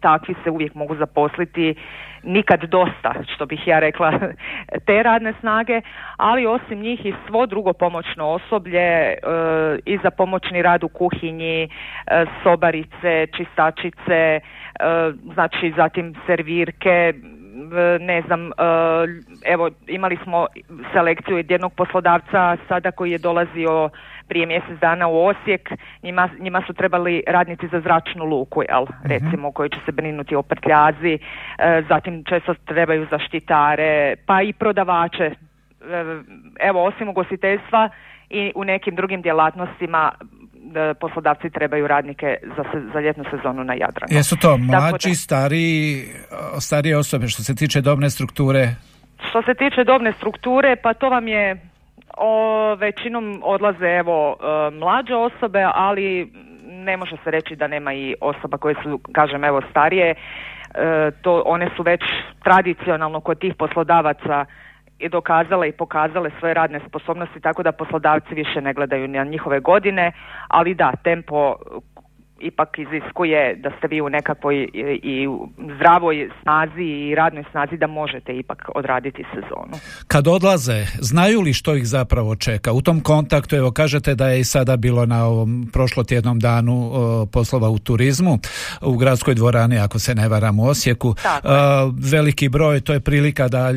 takvi 0.01 0.36
se 0.43 0.50
uvijek 0.50 0.74
mogu 0.74 0.96
zaposliti 0.96 1.75
nikad 2.24 2.64
dosta, 2.64 3.14
što 3.36 3.46
bih 3.46 3.68
ja 3.68 3.80
rekla, 3.80 4.12
te 4.86 5.04
radne 5.04 5.34
snage, 5.40 5.82
ali 6.18 6.46
osim 6.46 6.80
njih 6.80 7.06
i 7.06 7.14
svo 7.28 7.46
drugo 7.46 7.74
pomoćno 7.74 8.26
osoblje 8.26 8.80
e, 8.80 9.18
i 9.86 10.00
za 10.04 10.12
pomoćni 10.12 10.62
rad 10.62 10.84
u 10.84 10.88
kuhinji, 10.88 11.64
e, 11.64 11.70
sobarice, 12.44 13.28
čistačice, 13.38 14.00
e, 14.10 14.40
znači 15.34 15.74
zatim 15.76 16.16
servirke, 16.26 17.14
ne 18.00 18.22
znam, 18.22 18.52
evo 19.46 19.70
imali 19.88 20.18
smo 20.24 20.48
selekciju 20.94 21.44
jednog 21.50 21.74
poslodavca 21.74 22.58
sada 22.68 22.92
koji 22.92 23.12
je 23.12 23.18
dolazio 23.18 23.90
prije 24.27 24.46
mjesec 24.46 24.79
dana 24.79 25.07
u 25.07 25.25
Osijek, 25.25 25.69
njima, 26.03 26.29
njima 26.39 26.63
su 26.67 26.74
trebali 26.74 27.24
radnici 27.27 27.67
za 27.72 27.79
zračnu 27.79 28.25
luku, 28.25 28.62
jel, 28.69 28.84
mhm. 28.84 29.07
recimo, 29.07 29.51
koji 29.51 29.69
će 29.69 29.77
se 29.86 29.91
brinuti 29.91 30.36
o 30.36 30.41
prtljazi, 30.41 31.13
e, 31.57 31.84
zatim 31.89 32.24
često 32.24 32.53
trebaju 32.65 33.07
zaštitare, 33.12 34.15
pa 34.25 34.41
i 34.41 34.53
prodavače. 34.53 35.24
E, 35.24 35.36
evo, 36.60 36.86
osim 36.86 37.10
ugostiteljstva 37.10 37.89
i 38.29 38.51
u 38.55 38.63
nekim 38.63 38.96
drugim 38.96 39.22
djelatnostima 39.22 40.12
e, 40.12 40.93
poslodavci 40.93 41.50
trebaju 41.50 41.88
radnike 41.88 42.38
za, 42.57 42.63
za 42.93 43.00
ljetnu 43.00 43.24
sezonu 43.31 43.63
na 43.63 43.74
Jadranu. 43.74 44.07
Jesu 44.10 44.38
to 44.41 44.57
mlađi, 44.57 45.15
stariji, 45.15 46.03
starije 46.60 46.98
osobe 46.98 47.27
što 47.27 47.43
se 47.43 47.55
tiče 47.55 47.81
dobne 47.81 48.10
strukture? 48.10 48.75
Što 49.29 49.41
se 49.41 49.53
tiče 49.53 49.84
dobne 49.84 50.13
strukture, 50.13 50.75
pa 50.75 50.93
to 50.93 51.10
vam 51.10 51.27
je 51.27 51.67
o, 52.18 52.76
većinom 52.76 53.42
odlaze 53.44 53.88
evo 53.88 54.36
e, 54.40 54.72
mlađe 54.72 55.16
osobe, 55.16 55.64
ali 55.74 56.32
ne 56.64 56.98
može 56.98 57.16
se 57.24 57.32
reći 57.32 57.56
da 57.56 57.68
nema 57.68 57.94
i 57.94 58.16
osoba 58.22 58.58
koje 58.58 58.76
su, 58.84 59.00
kažem, 59.12 59.44
evo 59.44 59.62
starije. 59.70 60.10
E, 60.10 60.16
to 61.22 61.44
one 61.46 61.70
su 61.76 61.84
već 61.84 62.02
tradicionalno 62.44 63.20
kod 63.20 63.40
tih 63.40 63.56
poslodavaca 63.56 64.46
i 65.00 65.10
dokazale 65.10 65.70
i 65.70 65.72
pokazale 65.72 66.30
svoje 66.40 66.54
radne 66.54 66.80
sposobnosti 66.88 67.40
tako 67.40 67.64
da 67.64 67.72
poslodavci 67.72 68.36
više 68.36 68.62
ne 68.62 68.74
gledaju 68.74 69.08
na 69.08 69.24
njihove 69.24 69.60
godine, 69.60 70.12
ali 70.48 70.76
da, 70.76 70.92
tempo 71.04 71.56
ipak 72.39 72.70
iziskuje 72.79 73.56
da 73.56 73.72
ste 73.77 73.88
vi 73.88 74.01
u 74.01 74.10
nekakvoj 74.10 74.70
i, 74.74 75.00
i 75.03 75.27
u 75.27 75.50
zdravoj 75.75 76.29
snazi 76.41 76.84
i 76.84 77.15
radnoj 77.15 77.44
snazi 77.51 77.77
da 77.77 77.88
možete 77.88 78.38
ipak 78.38 78.70
odraditi 78.75 79.24
sezonu. 79.34 79.77
Kad 80.08 80.27
odlaze, 80.27 80.86
znaju 81.00 81.41
li 81.41 81.53
što 81.53 81.75
ih 81.75 81.88
zapravo 81.88 82.36
čeka? 82.36 82.72
U 82.72 82.82
tom 82.82 83.01
kontaktu, 83.01 83.56
evo 83.56 83.72
kažete 83.72 84.15
da 84.15 84.27
je 84.27 84.39
i 84.39 84.44
sada 84.44 84.77
bilo 84.77 85.06
na 85.06 85.25
ovom 85.25 85.70
prošlotjednom 85.74 86.39
danu 86.39 86.91
poslova 87.32 87.70
u 87.70 87.79
turizmu 87.79 88.39
u 88.82 88.98
gradskoj 88.98 89.36
dvorani, 89.36 89.79
ako 89.79 90.00
se 90.00 90.15
ne 90.15 90.27
varam 90.27 90.60
u 90.60 90.67
Osijeku. 90.67 91.15
veliki 92.12 92.50
broj, 92.50 92.82
to 92.82 92.94
je 92.94 93.00
prilika 93.00 93.48
da 93.48 93.72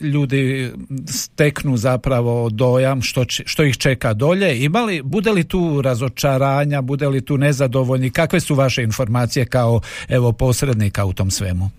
ljudi 0.00 0.70
steknu 1.06 1.76
zapravo 1.76 2.50
dojam 2.50 3.02
što, 3.02 3.24
što 3.28 3.62
ih 3.62 3.76
čeka 3.76 4.14
dolje. 4.14 4.64
Imali, 4.64 5.02
bude 5.02 5.32
li 5.32 5.44
tu 5.44 5.82
razočaranja, 5.82 6.82
bude 6.82 7.08
li 7.08 7.24
tu 7.24 7.36
nezadovoljni? 7.98 8.10
Kakve 8.10 8.40
su 8.40 8.54
vaše 8.54 8.82
informacije 8.82 9.46
kao 9.46 9.80
evo 10.08 10.32
posrednika 10.32 11.04
u 11.04 11.12
tom 11.12 11.30
svemu? 11.30 11.70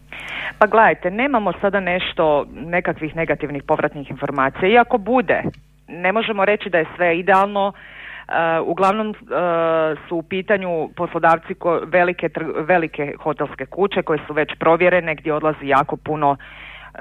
Pa 0.59 0.67
gledajte, 0.67 1.11
nemamo 1.11 1.53
sada 1.61 1.79
nešto 1.79 2.45
nekakvih 2.51 3.15
negativnih 3.15 3.63
povratnih 3.63 4.09
informacija. 4.09 4.69
Iako 4.69 4.97
bude, 4.97 5.43
ne 5.87 6.11
možemo 6.11 6.45
reći 6.45 6.69
da 6.69 6.77
je 6.77 6.85
sve 6.95 7.19
idealno, 7.19 7.67
uh, 7.67 8.67
uglavnom 8.67 9.09
uh, 9.09 9.15
su 10.07 10.15
u 10.17 10.23
pitanju 10.23 10.89
poslodavci 10.95 11.53
ko, 11.53 11.81
velike, 11.85 12.29
velike 12.67 13.13
hotelske 13.23 13.65
kuće 13.65 14.01
koje 14.01 14.19
su 14.27 14.33
već 14.33 14.49
provjerene 14.59 15.15
gdje 15.15 15.33
odlazi 15.33 15.67
jako 15.67 15.95
puno 15.95 16.37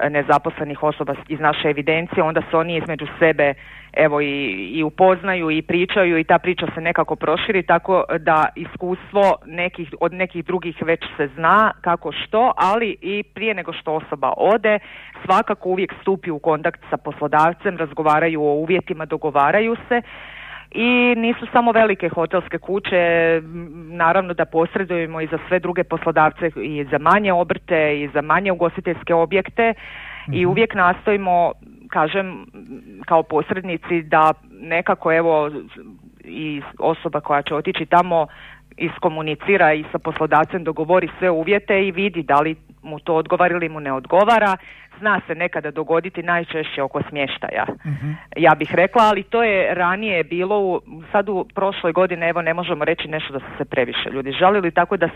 nezaposlenih 0.09 0.83
osoba 0.83 1.15
iz 1.27 1.39
naše 1.39 1.69
evidencije, 1.69 2.23
onda 2.23 2.41
se 2.41 2.57
oni 2.57 2.77
između 2.77 3.07
sebe 3.19 3.53
evo 3.93 4.21
i, 4.21 4.25
i 4.73 4.83
upoznaju 4.83 5.51
i 5.51 5.61
pričaju 5.61 6.17
i 6.17 6.23
ta 6.23 6.39
priča 6.39 6.67
se 6.75 6.81
nekako 6.81 7.15
proširi 7.15 7.63
tako 7.63 8.03
da 8.19 8.45
iskustvo 8.55 9.35
nekih, 9.45 9.93
od 9.99 10.13
nekih 10.13 10.45
drugih 10.45 10.75
već 10.81 10.99
se 11.17 11.29
zna 11.35 11.71
kako 11.81 12.11
što, 12.11 12.53
ali 12.57 12.97
i 13.01 13.23
prije 13.23 13.53
nego 13.53 13.73
što 13.73 13.93
osoba 13.93 14.33
ode 14.37 14.79
svakako 15.25 15.69
uvijek 15.69 15.93
stupi 16.01 16.31
u 16.31 16.39
kontakt 16.39 16.79
sa 16.89 16.97
poslodavcem, 16.97 17.77
razgovaraju 17.77 18.41
o 18.43 18.53
uvjetima, 18.53 19.05
dogovaraju 19.05 19.75
se 19.87 20.01
i 20.71 21.15
nisu 21.17 21.47
samo 21.51 21.71
velike 21.71 22.09
hotelske 22.09 22.57
kuće, 22.57 23.41
naravno 23.91 24.33
da 24.33 24.45
posredujemo 24.45 25.21
i 25.21 25.27
za 25.27 25.37
sve 25.47 25.59
druge 25.59 25.83
poslodavce 25.83 26.51
i 26.55 26.85
za 26.91 26.97
manje 26.97 27.33
obrte 27.33 28.01
i 28.01 28.09
za 28.13 28.21
manje 28.21 28.51
ugostiteljske 28.51 29.13
objekte 29.13 29.73
i 30.27 30.41
mhm. 30.41 30.49
uvijek 30.49 30.75
nastojimo, 30.75 31.51
kažem, 31.89 32.45
kao 33.05 33.23
posrednici 33.23 34.01
da 34.01 34.33
nekako 34.61 35.13
evo 35.13 35.51
i 36.23 36.61
osoba 36.79 37.19
koja 37.19 37.41
će 37.41 37.55
otići 37.55 37.85
tamo 37.85 38.27
iskomunicira 38.77 39.73
i 39.73 39.85
sa 39.91 39.99
poslodavcem 39.99 40.63
dogovori 40.63 41.09
sve 41.19 41.29
uvjete 41.29 41.87
i 41.87 41.91
vidi 41.91 42.23
da 42.23 42.39
li 42.39 42.55
mu 42.83 42.99
to 42.99 43.15
odgovara 43.15 43.55
ili 43.55 43.69
mu 43.69 43.79
ne 43.79 43.93
odgovara 43.93 44.57
zna 44.99 45.21
se 45.27 45.35
nekada 45.35 45.71
dogoditi 45.71 46.23
najčešće 46.23 46.83
oko 46.83 47.01
smještaja. 47.09 47.65
uh 47.69 48.09
Ja 48.37 48.55
bih 48.55 48.75
rekla, 48.75 49.03
ali 49.03 49.23
to 49.23 49.43
je 49.43 49.73
ranije 49.73 50.23
bilo, 50.23 50.59
u, 50.59 50.81
sad 51.11 51.29
u 51.29 51.45
prošloj 51.55 51.91
godini, 51.93 52.25
evo 52.25 52.41
ne 52.41 52.53
možemo 52.53 52.85
reći 52.85 53.07
nešto 53.07 53.33
da 53.33 53.39
su 53.39 53.45
se 53.57 53.65
previše 53.65 54.09
ljudi 54.09 54.31
žalili, 54.31 54.71
tako 54.71 54.97
da 54.97 55.09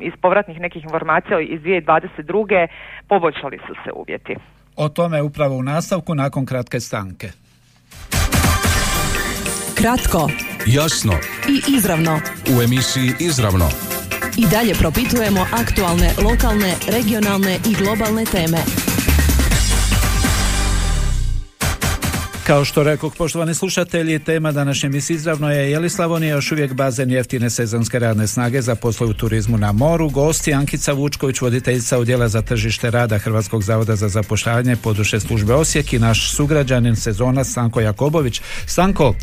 iz 0.00 0.12
povratnih 0.20 0.60
nekih 0.60 0.84
informacija 0.84 1.40
iz 1.40 1.60
2022. 1.60 2.66
poboljšali 3.08 3.58
su 3.66 3.74
se 3.84 3.92
uvjeti. 3.92 4.36
O 4.76 4.88
tome 4.88 5.22
upravo 5.22 5.56
u 5.56 5.62
nastavku 5.62 6.14
nakon 6.14 6.46
kratke 6.46 6.80
stanke. 6.80 7.30
Kratko, 9.74 10.30
jasno 10.66 11.12
i 11.48 11.72
izravno. 11.76 12.20
U 12.58 12.62
emisiji 12.62 13.12
Izravno. 13.18 13.68
I 14.36 14.46
dalje 14.46 14.74
propitujemo 14.74 15.46
aktualne, 15.52 16.10
lokalne, 16.24 16.74
regionalne 16.88 17.58
i 17.70 17.74
globalne 17.74 18.24
teme. 18.24 18.58
Kao 22.46 22.64
što 22.64 22.82
rekao, 22.82 23.10
poštovani 23.10 23.54
slušatelji, 23.54 24.18
tema 24.18 24.52
današnje 24.52 24.86
emisije 24.86 25.14
izravno 25.14 25.52
je 25.52 25.70
je 25.70 25.78
li 25.78 25.90
Slavonija 25.90 26.34
još 26.34 26.52
uvijek 26.52 26.72
bazen 26.72 27.10
jeftine 27.10 27.50
sezonske 27.50 27.98
radne 27.98 28.26
snage 28.26 28.62
za 28.62 28.74
posle 28.74 29.06
u 29.06 29.12
turizmu 29.12 29.58
na 29.58 29.72
moru. 29.72 30.08
Gosti 30.08 30.54
Ankica 30.54 30.92
Vučković, 30.92 31.40
voditeljica 31.40 31.98
udjela 31.98 32.28
za 32.28 32.42
tržište 32.42 32.90
rada 32.90 33.18
Hrvatskog 33.18 33.62
zavoda 33.62 33.96
za 33.96 34.08
zapošljavanje 34.08 34.76
područje 34.76 35.20
službe 35.20 35.54
Osijek 35.54 35.92
i 35.92 35.98
naš 35.98 36.30
sugrađanin 36.30 36.96
sezona 36.96 37.44
Stanko 37.44 37.80
Jakobović. 37.80 38.40
Stanko, 38.66 39.14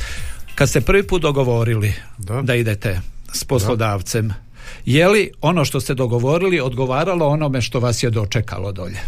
kad 0.56 0.70
ste 0.70 0.82
prvi 0.82 1.08
put 1.08 1.22
dogovorili 1.22 1.94
da, 2.18 2.42
da 2.42 2.56
idete 2.56 3.02
s 3.34 3.44
poslodavcem, 3.44 4.34
je 4.86 5.08
li 5.08 5.32
ono 5.42 5.66
što 5.66 5.82
ste 5.82 5.94
dogovorili 5.94 6.60
odgovaralo 6.60 7.28
onome 7.28 7.62
što 7.62 7.80
vas 7.80 8.04
je 8.04 8.10
dočekalo 8.10 8.72
dolje? 8.72 9.00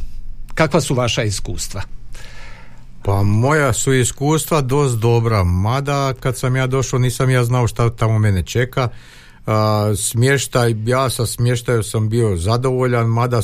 Kakva 0.54 0.82
su 0.82 0.94
vaša 0.94 1.24
iskustva? 1.24 1.82
Pa 3.06 3.24
moja 3.24 3.74
su 3.74 3.94
iskustva 3.94 4.62
dosta 4.62 5.00
dobra, 5.00 5.44
mada 5.44 6.14
kad 6.20 6.38
sam 6.38 6.56
ja 6.56 6.68
došao 6.68 7.00
nisam 7.00 7.30
ja 7.30 7.44
znao 7.44 7.68
šta 7.68 7.90
tamo 7.90 8.20
mene 8.20 8.44
čeka. 8.44 8.90
Smještaj, 9.98 10.76
ja 10.86 11.10
sa 11.10 11.26
smještajem 11.26 11.84
sam 11.84 12.10
bio 12.10 12.36
zadovoljan, 12.36 13.08
mada 13.08 13.42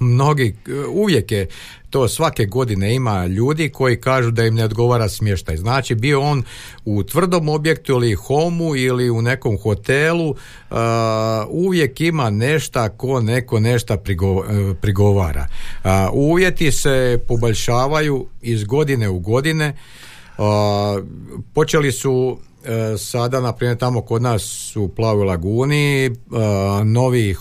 mnogi, 0.00 0.56
uvijek 0.92 1.32
je 1.32 1.46
to 1.90 2.08
svake 2.08 2.46
godine 2.46 2.94
ima 2.94 3.26
ljudi 3.26 3.68
koji 3.68 4.00
kažu 4.00 4.30
da 4.30 4.44
im 4.44 4.54
ne 4.54 4.64
odgovara 4.64 5.08
smještaj. 5.08 5.56
Znači 5.56 5.94
bio 5.94 6.20
on 6.20 6.42
u 6.84 7.02
tvrdom 7.02 7.48
objektu 7.48 7.92
ili 7.92 8.14
homu 8.14 8.76
ili 8.76 9.10
u 9.10 9.22
nekom 9.22 9.58
hotelu, 9.58 10.34
uvijek 11.48 12.00
ima 12.00 12.30
nešta 12.30 12.88
ko 12.88 13.20
neko 13.20 13.60
nešta 13.60 13.96
prigovara. 14.80 15.46
Uh, 15.84 15.90
uvjeti 16.12 16.72
se 16.72 17.20
poboljšavaju 17.28 18.26
iz 18.42 18.64
godine 18.64 19.08
u 19.08 19.18
godine. 19.18 19.76
Počeli 21.54 21.92
su 21.92 22.38
sada 22.98 23.40
na 23.40 23.52
primjer 23.52 23.78
tamo 23.78 24.00
kod 24.02 24.22
nas 24.22 24.76
u 24.76 24.88
Plavoj 24.88 25.24
laguni 25.24 26.10
novi 26.84 27.34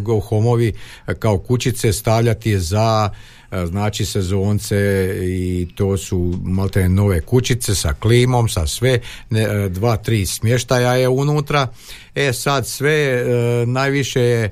go 0.00 0.20
homovi 0.20 0.72
kao 1.18 1.38
kućice 1.38 1.92
stavljati 1.92 2.58
za 2.58 3.10
E, 3.50 3.66
znači 3.66 4.04
sezonce 4.04 4.76
i 5.22 5.68
to 5.74 5.96
su 5.96 6.34
malte 6.42 6.88
nove 6.88 7.20
kućice 7.20 7.74
sa 7.74 7.92
klimom, 7.92 8.48
sa 8.48 8.66
sve, 8.66 9.00
ne, 9.30 9.68
dva, 9.68 9.96
tri 9.96 10.26
smještaja 10.26 10.94
je 10.94 11.08
unutra. 11.08 11.68
E 12.14 12.32
sad 12.32 12.66
sve 12.66 12.92
e, 12.92 13.24
najviše 13.66 14.20
je 14.20 14.44
e, 14.44 14.50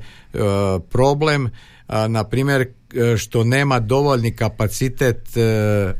problem 0.90 1.50
na 2.08 2.24
primjer 2.24 2.68
što 3.18 3.44
nema 3.44 3.80
dovoljni 3.80 4.36
kapacitet 4.36 5.28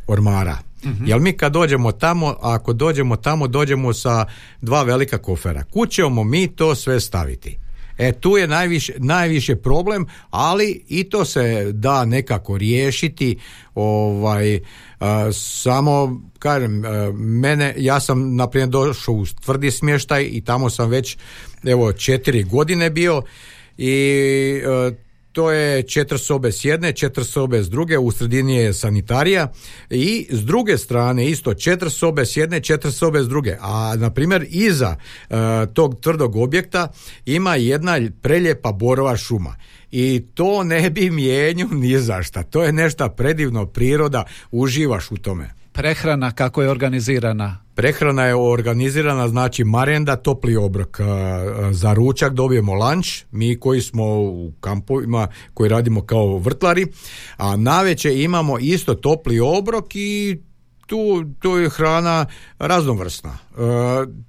ormara. 0.07 0.59
Mm 0.85 1.07
Jel 1.07 1.19
mi 1.19 1.33
kad 1.33 1.53
dođemo 1.53 1.93
tamo, 1.93 2.37
ako 2.41 2.73
dođemo 2.73 3.17
tamo, 3.17 3.47
dođemo 3.47 3.93
sa 3.93 4.27
dva 4.61 4.83
velika 4.83 5.19
kofera. 5.19 5.65
Kud 5.65 5.91
ćemo 5.91 6.25
mi 6.25 6.49
to 6.49 6.75
sve 6.75 7.01
staviti? 7.01 7.59
E 7.99 8.13
tu 8.13 8.37
je 8.37 8.47
najviše, 8.47 8.93
najviše 8.97 9.57
problem, 9.57 10.07
ali 10.31 10.85
i 10.89 11.05
to 11.05 11.25
se 11.25 11.73
da 11.73 12.05
nekako 12.05 12.59
riješiti. 12.59 13.39
Ovaj 13.75 14.61
samo 15.33 16.21
kažem 16.39 16.83
mene 17.15 17.75
ja 17.79 18.01
sam 18.01 18.37
na 18.37 18.51
primjer 18.51 18.69
došao 18.69 19.15
u 19.15 19.27
tvrdi 19.27 19.71
smještaj 19.71 20.29
i 20.31 20.41
tamo 20.41 20.71
sam 20.71 20.91
već 20.91 21.17
evo 21.65 21.93
četiri 21.93 22.43
godine 22.43 22.91
bio 22.91 23.23
i 23.79 24.61
to 25.35 25.51
je 25.51 25.83
četiri 25.83 26.19
sobe 26.19 26.53
s 26.53 26.65
jedne, 26.65 26.93
četiri 26.93 27.25
sobe 27.25 27.63
s 27.63 27.71
druge, 27.71 27.99
u 27.99 28.11
sredini 28.11 28.57
je 28.57 28.73
sanitarija 28.73 29.53
i 29.91 30.27
s 30.31 30.45
druge 30.45 30.79
strane 30.79 31.31
isto 31.31 31.55
četiri 31.55 31.91
sobe 31.91 32.27
s 32.27 32.37
jedne, 32.37 32.61
četiri 32.61 32.93
sobe 32.93 33.23
s 33.23 33.29
druge. 33.29 33.57
A 33.61 33.95
na 33.97 34.11
primjer 34.11 34.47
iza 34.49 34.97
e, 34.97 35.35
tog 35.75 36.01
tvrdog 36.01 36.37
objekta 36.37 36.89
ima 37.27 37.57
jedna 37.57 38.01
preljepa 38.23 38.73
borova 38.73 39.17
šuma 39.17 39.57
i 39.91 40.23
to 40.35 40.65
ne 40.65 40.91
bi 40.91 41.11
mijenju 41.11 41.69
ni 41.73 41.99
za 41.99 42.23
šta. 42.23 42.43
To 42.43 42.65
je 42.65 42.73
nešto 42.73 43.09
predivno, 43.09 43.67
priroda, 43.67 44.25
uživaš 44.51 45.11
u 45.11 45.17
tome. 45.17 45.64
Prehrana 45.75 46.31
kako 46.31 46.63
je 46.63 46.71
organizirana? 46.71 47.59
Prehrana 47.75 48.25
je 48.25 48.35
organizirana, 48.35 49.29
znači 49.29 49.65
marenda, 49.65 50.17
topli 50.17 50.57
obrok. 50.57 51.01
Za 51.71 51.93
ručak 51.93 52.33
dobijemo 52.33 52.75
lanč, 52.75 53.23
mi 53.31 53.61
koji 53.61 53.81
smo 53.81 54.05
u 54.21 54.53
kampovima, 54.61 55.29
koji 55.55 55.69
radimo 55.69 56.03
kao 56.03 56.39
vrtlari, 56.39 56.87
a 57.37 57.57
naveče 57.57 58.23
imamo 58.23 58.59
isto 58.59 58.95
topli 58.95 59.41
obrok 59.41 59.85
i 59.95 60.39
tu, 60.87 61.25
tu 61.39 61.57
je 61.57 61.69
hrana 61.69 62.27
raznovrsna. 62.59 63.31
E, 63.31 63.61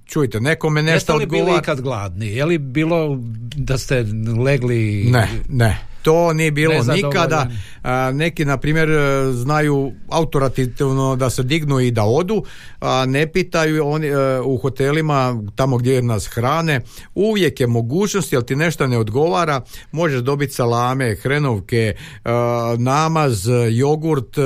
čujte, 0.04 0.40
nekome 0.40 0.82
nešto 0.82 1.14
odgovara... 1.14 1.36
Jeste 1.36 1.44
li 1.44 1.44
bili 1.44 1.58
ikad 1.58 1.80
gladni? 1.80 2.26
Je 2.26 2.44
li 2.44 2.58
bilo 2.58 3.18
da 3.56 3.78
ste 3.78 4.04
legli... 4.44 5.04
Ne, 5.10 5.28
ne. 5.48 5.78
To 6.06 6.32
nije 6.32 6.50
bilo 6.50 6.74
nikada. 6.94 7.46
A, 7.82 8.10
neki, 8.14 8.44
na 8.44 8.56
primjer, 8.56 8.90
e, 8.90 9.32
znaju 9.32 9.92
autorativno 10.08 11.16
da 11.16 11.30
se 11.30 11.42
dignu 11.42 11.80
i 11.80 11.90
da 11.90 12.04
odu, 12.04 12.44
a 12.80 13.04
ne 13.06 13.32
pitaju 13.32 13.86
oni 13.86 14.06
e, 14.06 14.40
u 14.40 14.56
hotelima 14.56 15.42
tamo 15.54 15.76
gdje 15.76 16.02
nas 16.02 16.26
hrane. 16.26 16.80
Uvijek 17.14 17.60
je 17.60 17.66
mogućnost, 17.66 18.32
jel 18.32 18.42
ti 18.42 18.56
nešto 18.56 18.86
ne 18.86 18.98
odgovara, 18.98 19.60
možeš 19.92 20.20
dobiti 20.20 20.52
salame, 20.52 21.14
hrenovke, 21.14 21.94
e, 22.24 22.30
namaz, 22.78 23.46
jogurt, 23.70 24.36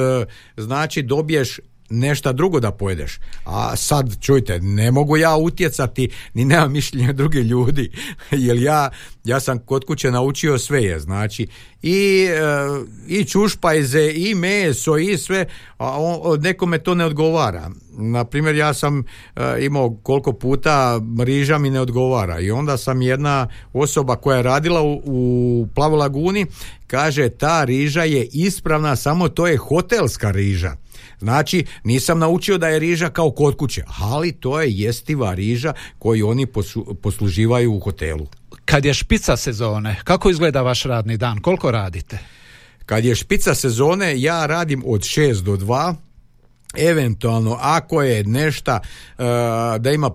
znači 0.56 1.02
dobiješ 1.02 1.60
nešto 1.90 2.32
drugo 2.32 2.60
da 2.60 2.70
pojedeš. 2.70 3.18
A 3.44 3.76
sad, 3.76 4.20
čujte, 4.20 4.60
ne 4.60 4.90
mogu 4.90 5.16
ja 5.16 5.36
utjecati 5.36 6.10
ni 6.34 6.44
nema 6.44 6.68
mišljenja 6.68 7.12
drugih 7.12 7.44
ljudi, 7.44 7.90
jer 8.30 8.56
ja, 8.56 8.90
ja 9.24 9.40
sam 9.40 9.58
kod 9.58 9.84
kuće 9.84 10.10
naučio 10.10 10.58
sve 10.58 10.82
je, 10.82 11.00
znači 11.00 11.46
i, 11.82 12.28
e, 12.30 12.40
i 13.08 13.24
čušpajze, 13.24 14.12
i 14.14 14.34
meso, 14.34 14.96
i 14.96 15.18
sve, 15.18 15.46
a 15.78 16.00
on, 16.00 16.40
nekome 16.40 16.78
to 16.78 16.94
ne 16.94 17.04
odgovara. 17.04 17.70
Na 17.92 18.24
primjer, 18.24 18.54
ja 18.54 18.74
sam 18.74 18.98
e, 18.98 19.04
imao 19.60 19.96
koliko 20.02 20.32
puta 20.32 21.00
riža 21.24 21.58
mi 21.58 21.70
ne 21.70 21.80
odgovara 21.80 22.40
i 22.40 22.50
onda 22.50 22.76
sam 22.76 23.02
jedna 23.02 23.48
osoba 23.72 24.16
koja 24.16 24.36
je 24.36 24.42
radila 24.42 24.82
u, 24.82 25.02
u 25.04 25.66
Plavoj 25.74 25.98
laguni 25.98 26.46
kaže 26.86 27.28
ta 27.28 27.64
riža 27.64 28.02
je 28.02 28.28
ispravna, 28.32 28.96
samo 28.96 29.28
to 29.28 29.46
je 29.46 29.56
hotelska 29.56 30.30
riža. 30.30 30.76
Znači, 31.20 31.64
nisam 31.84 32.18
naučio 32.18 32.58
da 32.58 32.68
je 32.68 32.78
riža 32.78 33.10
kao 33.10 33.30
kod 33.30 33.56
kuće, 33.56 33.82
ali 33.98 34.32
to 34.32 34.60
je 34.60 34.72
jestiva 34.72 35.34
riža 35.34 35.72
koju 35.98 36.28
oni 36.28 36.46
posu, 36.46 36.96
posluživaju 37.02 37.72
u 37.72 37.80
hotelu. 37.80 38.26
Kad 38.64 38.84
je 38.84 38.94
špica 38.94 39.36
sezone, 39.36 39.96
kako 40.04 40.30
izgleda 40.30 40.62
vaš 40.62 40.82
radni 40.82 41.16
dan? 41.16 41.40
Koliko 41.40 41.70
radite? 41.70 42.18
Kad 42.86 43.04
je 43.04 43.14
špica 43.14 43.54
sezone, 43.54 44.20
ja 44.20 44.46
radim 44.46 44.82
od 44.86 45.00
6 45.00 45.42
do 45.42 45.56
2, 45.56 45.94
eventualno 46.76 47.56
ako 47.60 48.02
je 48.02 48.24
nešto 48.24 48.74
uh, 48.74 49.24
da 49.78 49.90
ima 49.90 50.06
uh, 50.06 50.12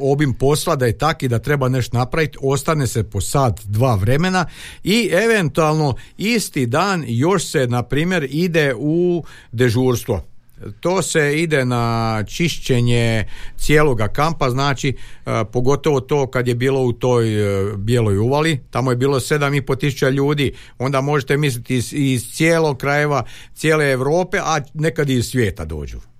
obim 0.00 0.34
posla 0.34 0.76
da 0.76 0.86
je 0.86 0.98
taki 0.98 1.28
da 1.28 1.38
treba 1.38 1.68
nešto 1.68 1.98
napraviti 1.98 2.38
ostane 2.42 2.86
se 2.86 3.10
po 3.10 3.20
sat 3.20 3.60
dva 3.64 3.94
vremena 3.94 4.46
i 4.84 5.10
eventualno 5.12 5.94
isti 6.16 6.66
dan 6.66 7.04
još 7.06 7.46
se 7.46 7.66
na 7.66 7.82
primjer 7.82 8.26
ide 8.30 8.74
u 8.78 9.24
dežurstvo 9.52 10.31
to 10.80 11.02
se 11.02 11.40
ide 11.40 11.64
na 11.64 12.24
čišćenje 12.26 13.24
cijeloga 13.56 14.08
kampa, 14.08 14.50
znači 14.50 14.88
e, 14.88 15.44
pogotovo 15.52 16.00
to 16.00 16.26
kad 16.26 16.48
je 16.48 16.54
bilo 16.54 16.80
u 16.80 16.92
toj 16.92 17.26
e, 17.34 17.76
bijeloj 17.76 18.18
uvali, 18.18 18.60
tamo 18.70 18.90
je 18.90 18.96
bilo 18.96 19.20
7,5 19.20 19.78
tisuća 19.78 20.08
ljudi, 20.08 20.52
onda 20.78 21.00
možete 21.00 21.36
misliti 21.36 21.76
iz, 21.76 21.92
iz 21.92 22.32
cijelog 22.32 22.78
krajeva, 22.78 23.24
cijele 23.54 23.90
Europe, 23.90 24.38
a 24.38 24.60
nekad 24.74 25.10
i 25.10 25.14
iz 25.14 25.26
svijeta 25.26 25.64
dođu. 25.64 26.11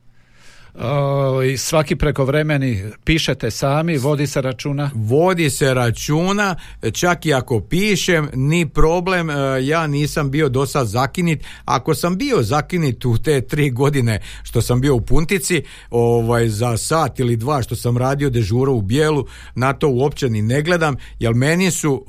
I 1.52 1.56
svaki 1.56 1.96
prekovremeni 1.96 2.82
pišete 3.04 3.50
sami, 3.50 3.98
vodi 3.98 4.26
se 4.26 4.40
računa? 4.40 4.90
Vodi 4.94 5.50
se 5.50 5.74
računa, 5.74 6.56
čak 6.92 7.26
i 7.26 7.34
ako 7.34 7.60
pišem, 7.60 8.28
ni 8.34 8.68
problem, 8.68 9.30
e, 9.30 9.34
ja 9.62 9.86
nisam 9.86 10.30
bio 10.30 10.48
do 10.48 10.66
sad 10.66 10.86
zakinit. 10.86 11.44
Ako 11.64 11.94
sam 11.94 12.16
bio 12.16 12.42
zakinit 12.42 13.04
u 13.04 13.18
te 13.18 13.40
tri 13.40 13.70
godine 13.70 14.20
što 14.42 14.62
sam 14.62 14.80
bio 14.80 14.94
u 14.94 15.00
Puntici, 15.00 15.62
ovaj, 15.90 16.48
za 16.48 16.76
sat 16.76 17.20
ili 17.20 17.36
dva 17.36 17.62
što 17.62 17.76
sam 17.76 17.98
radio 17.98 18.30
dežuru 18.30 18.72
u 18.72 18.82
Bijelu, 18.82 19.26
na 19.54 19.72
to 19.72 19.88
uopće 19.88 20.30
ni 20.30 20.42
ne 20.42 20.62
gledam, 20.62 20.96
jer 21.18 21.34
meni 21.34 21.70
su 21.70 22.04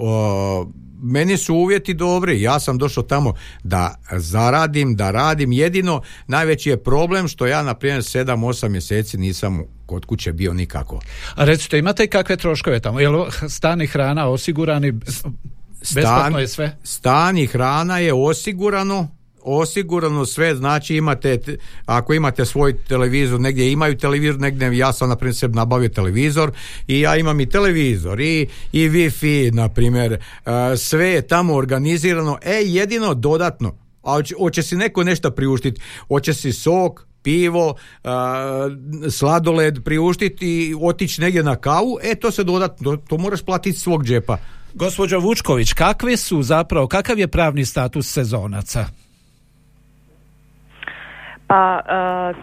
meni 1.03 1.37
su 1.37 1.55
uvjeti 1.55 1.93
dobri, 1.93 2.41
ja 2.41 2.59
sam 2.59 2.77
došao 2.77 3.03
tamo 3.03 3.33
da 3.63 3.95
zaradim, 4.11 4.95
da 4.95 5.11
radim, 5.11 5.51
jedino 5.51 6.01
najveći 6.27 6.69
je 6.69 6.83
problem 6.83 7.27
što 7.27 7.45
ja 7.45 7.63
na 7.63 7.73
primjer 7.73 8.01
7-8 8.01 8.69
mjeseci 8.69 9.17
nisam 9.17 9.63
kod 9.85 10.05
kuće 10.05 10.33
bio 10.33 10.53
nikako. 10.53 10.99
A 11.35 11.45
recite, 11.45 11.79
imate 11.79 12.03
i 12.03 12.07
kakve 12.07 12.37
troškove 12.37 12.79
tamo? 12.79 12.99
Je 12.99 13.09
li 13.09 13.25
stan 13.49 13.81
i 13.81 13.87
hrana 13.87 14.27
osigurani? 14.27 14.91
Besplatno 15.95 16.39
je 16.39 16.47
sve? 16.47 16.77
Stan 16.83 17.37
i 17.37 17.47
hrana 17.47 17.97
je 17.97 18.13
osigurano, 18.13 19.07
osigurano 19.43 20.25
sve, 20.25 20.55
znači 20.55 20.95
imate, 20.95 21.39
ako 21.85 22.13
imate 22.13 22.45
svoj 22.45 22.77
televizor, 22.77 23.39
negdje 23.39 23.71
imaju 23.71 23.97
televizor, 23.97 24.39
negdje 24.39 24.77
ja 24.77 24.93
sam 24.93 25.09
na 25.09 25.15
primjer 25.15 25.35
sebi 25.35 25.55
nabavio 25.55 25.89
televizor 25.89 26.51
i 26.87 26.99
ja 26.99 27.17
imam 27.17 27.39
i 27.39 27.49
televizor 27.49 28.21
i, 28.21 28.47
i 28.71 28.89
wifi, 28.89 29.53
na 29.53 29.69
primjer, 29.69 30.19
sve 30.77 31.09
je 31.09 31.27
tamo 31.27 31.53
organizirano, 31.53 32.37
e 32.41 32.61
jedino 32.65 33.13
dodatno, 33.13 33.75
a 34.03 34.21
hoće 34.37 34.63
si 34.63 34.75
neko 34.75 35.03
nešto 35.03 35.31
priuštiti, 35.31 35.81
hoće 36.07 36.33
si 36.33 36.53
sok, 36.53 37.07
pivo, 37.23 37.75
sladoled 39.11 39.83
priuštiti 39.83 40.47
i 40.47 40.75
otići 40.81 41.21
negdje 41.21 41.43
na 41.43 41.55
kavu, 41.55 41.97
e 42.03 42.15
to 42.15 42.31
se 42.31 42.43
dodatno, 42.43 42.91
to, 42.91 43.03
to 43.07 43.17
moraš 43.17 43.41
platiti 43.41 43.79
svog 43.79 44.03
džepa. 44.03 44.37
Gospođo 44.73 45.19
Vučković, 45.19 45.73
kakvi 45.73 46.17
su 46.17 46.43
zapravo, 46.43 46.87
kakav 46.87 47.19
je 47.19 47.27
pravni 47.27 47.65
status 47.65 48.11
sezonaca? 48.11 48.85
Pa 51.53 51.81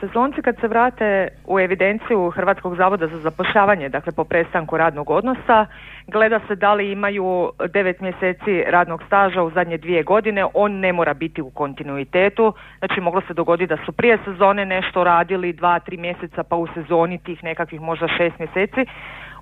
sezonci 0.00 0.42
kad 0.42 0.56
se 0.60 0.68
vrate 0.68 1.28
u 1.46 1.60
evidenciju 1.60 2.30
Hrvatskog 2.30 2.76
zavoda 2.76 3.06
za 3.06 3.18
zapošljavanje, 3.18 3.88
dakle 3.88 4.12
po 4.12 4.24
prestanku 4.24 4.76
radnog 4.76 5.10
odnosa, 5.10 5.66
gleda 6.06 6.40
se 6.48 6.54
da 6.54 6.74
li 6.74 6.92
imaju 6.92 7.50
devet 7.68 8.00
mjeseci 8.00 8.64
radnog 8.66 9.02
staža 9.06 9.42
u 9.42 9.50
zadnje 9.50 9.78
dvije 9.78 10.02
godine, 10.02 10.46
on 10.54 10.72
ne 10.72 10.92
mora 10.92 11.14
biti 11.14 11.42
u 11.42 11.50
kontinuitetu, 11.50 12.52
znači 12.78 13.00
moglo 13.00 13.20
se 13.28 13.34
dogoditi 13.34 13.74
da 13.74 13.84
su 13.84 13.92
prije 13.92 14.18
sezone 14.24 14.64
nešto 14.64 15.04
radili 15.04 15.52
dva, 15.52 15.78
tri 15.78 15.96
mjeseca 15.96 16.42
pa 16.42 16.56
u 16.56 16.66
sezoni 16.74 17.18
tih 17.18 17.44
nekakvih 17.44 17.80
možda 17.80 18.08
šest 18.08 18.38
mjeseci. 18.38 18.84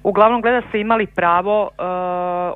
Uglavnom 0.02 0.40
gleda 0.40 0.62
se 0.70 0.80
imali 0.80 1.06
pravo 1.06 1.68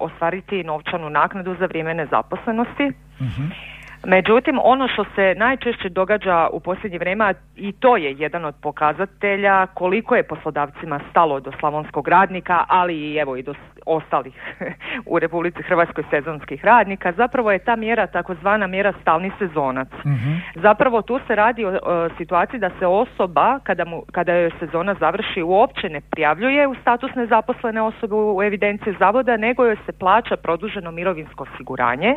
ostvariti 0.00 0.64
novčanu 0.64 1.10
naknadu 1.10 1.56
za 1.58 1.66
vrijeme 1.66 1.94
nezaposlenosti. 1.94 2.92
uh 3.20 3.71
Međutim, 4.06 4.58
ono 4.62 4.88
što 4.88 5.04
se 5.14 5.34
najčešće 5.36 5.88
događa 5.88 6.48
u 6.52 6.60
posljednje 6.60 6.98
vrijeme, 6.98 7.34
i 7.56 7.72
to 7.72 7.96
je 7.96 8.12
jedan 8.18 8.44
od 8.44 8.54
pokazatelja 8.62 9.66
koliko 9.66 10.14
je 10.14 10.22
poslodavcima 10.22 11.00
stalo 11.10 11.40
do 11.40 11.52
slavonskog 11.60 12.08
radnika, 12.08 12.64
ali 12.68 12.94
i 12.94 13.16
evo 13.16 13.36
i 13.36 13.42
do 13.42 13.54
ostalih 13.86 14.34
u 15.12 15.18
Republici 15.18 15.62
Hrvatskoj 15.62 16.04
sezonskih 16.10 16.64
radnika, 16.64 17.12
zapravo 17.12 17.52
je 17.52 17.58
ta 17.58 17.76
mjera 17.76 18.06
takozvana 18.06 18.66
mjera 18.66 18.92
stalni 19.00 19.30
sezonac. 19.38 19.88
Mhm. 20.06 20.32
Zapravo 20.54 21.02
tu 21.02 21.20
se 21.26 21.34
radi 21.34 21.64
o, 21.64 21.78
o, 21.82 22.08
situaciji 22.18 22.60
da 22.60 22.70
se 22.78 22.86
osoba 22.86 23.58
kada, 23.62 23.84
mu, 23.84 24.02
kada 24.12 24.32
joj 24.32 24.50
sezona 24.58 24.94
završi 25.00 25.42
uopće 25.42 25.88
ne 25.88 26.00
prijavljuje 26.00 26.66
u 26.66 26.74
status 26.74 27.14
nezaposlene 27.14 27.82
osobe 27.82 28.14
u 28.14 28.42
evidenciji 28.42 28.94
zavoda, 28.98 29.36
nego 29.36 29.64
joj 29.64 29.76
se 29.86 29.92
plaća 29.92 30.36
produženo 30.36 30.90
mirovinsko 30.90 31.46
osiguranje. 31.54 32.14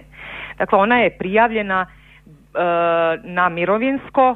Dakle, 0.57 0.79
ona 0.79 0.99
je 0.99 1.17
prijavljena 1.17 1.74
na 3.23 3.49
mirovinsko, 3.49 4.35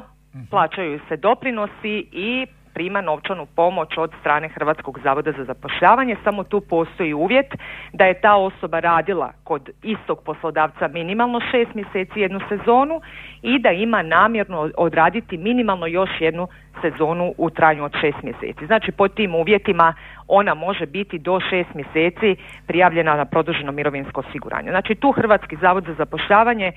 plaćaju 0.50 1.00
se 1.08 1.16
doprinosi 1.16 2.08
i 2.12 2.46
prima 2.74 3.00
novčanu 3.00 3.46
pomoć 3.46 3.88
od 3.98 4.12
strane 4.20 4.48
Hrvatskog 4.48 4.98
zavoda 5.04 5.32
za 5.32 5.44
zapošljavanje, 5.44 6.16
samo 6.24 6.44
tu 6.44 6.60
postoji 6.60 7.14
uvjet 7.14 7.46
da 7.92 8.04
je 8.04 8.20
ta 8.20 8.36
osoba 8.36 8.80
radila 8.80 9.32
kod 9.44 9.70
istog 9.82 10.22
poslodavca 10.24 10.88
minimalno 10.88 11.40
šest 11.50 11.74
mjeseci 11.74 12.20
jednu 12.20 12.40
sezonu 12.48 13.00
i 13.42 13.58
da 13.58 13.70
ima 13.70 14.02
namjerno 14.02 14.70
odraditi 14.76 15.36
minimalno 15.36 15.86
još 15.86 16.10
jednu 16.20 16.48
sezonu 16.82 17.34
u 17.38 17.50
trajanju 17.50 17.84
od 17.84 17.92
šest 18.00 18.22
mjeseci. 18.22 18.66
Znači 18.66 18.92
pod 18.92 19.14
tim 19.14 19.34
uvjetima 19.34 19.94
ona 20.28 20.54
može 20.54 20.86
biti 20.86 21.18
do 21.18 21.40
šest 21.40 21.74
mjeseci 21.74 22.36
prijavljena 22.66 23.16
na 23.16 23.24
produženo 23.24 23.72
mirovinsko 23.72 24.20
osiguranje. 24.20 24.70
Znači 24.70 24.94
tu 24.94 25.12
Hrvatski 25.12 25.56
zavod 25.56 25.84
za 25.84 25.94
zapošljavanje 25.94 26.66
e, 26.66 26.74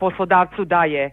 poslodavcu 0.00 0.64
daje 0.64 1.10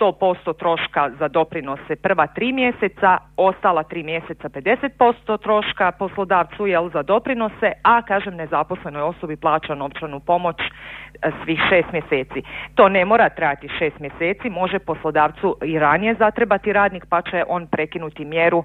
100% 0.00 0.58
troška 0.58 1.10
za 1.18 1.28
doprinose 1.28 1.96
prva 1.96 2.26
tri 2.26 2.52
mjeseca, 2.52 3.18
ostala 3.36 3.82
tri 3.82 4.02
mjeseca 4.02 4.48
50% 4.48 5.42
troška 5.42 5.92
poslodavcu 5.92 6.66
jel 6.66 6.90
za 6.90 7.02
doprinose, 7.02 7.72
a 7.82 8.02
kažem 8.02 8.36
nezaposlenoj 8.36 9.02
osobi 9.02 9.36
plaća 9.36 9.74
novčanu 9.74 10.20
pomoć 10.20 10.56
e, 10.60 11.30
svih 11.44 11.60
šest 11.68 11.92
mjeseci. 11.92 12.42
To 12.74 12.88
ne 12.88 13.04
mora 13.04 13.28
trajati 13.28 13.68
šest 13.78 13.98
mjeseci, 13.98 14.50
može 14.50 14.78
poslodavcu 14.78 15.56
i 15.62 15.78
ranije 15.78 16.14
zatrebati 16.14 16.72
radnik 16.72 17.06
pa 17.08 17.22
će 17.22 17.44
on 17.48 17.66
prekinuti 17.66 18.24
mjeru 18.24 18.64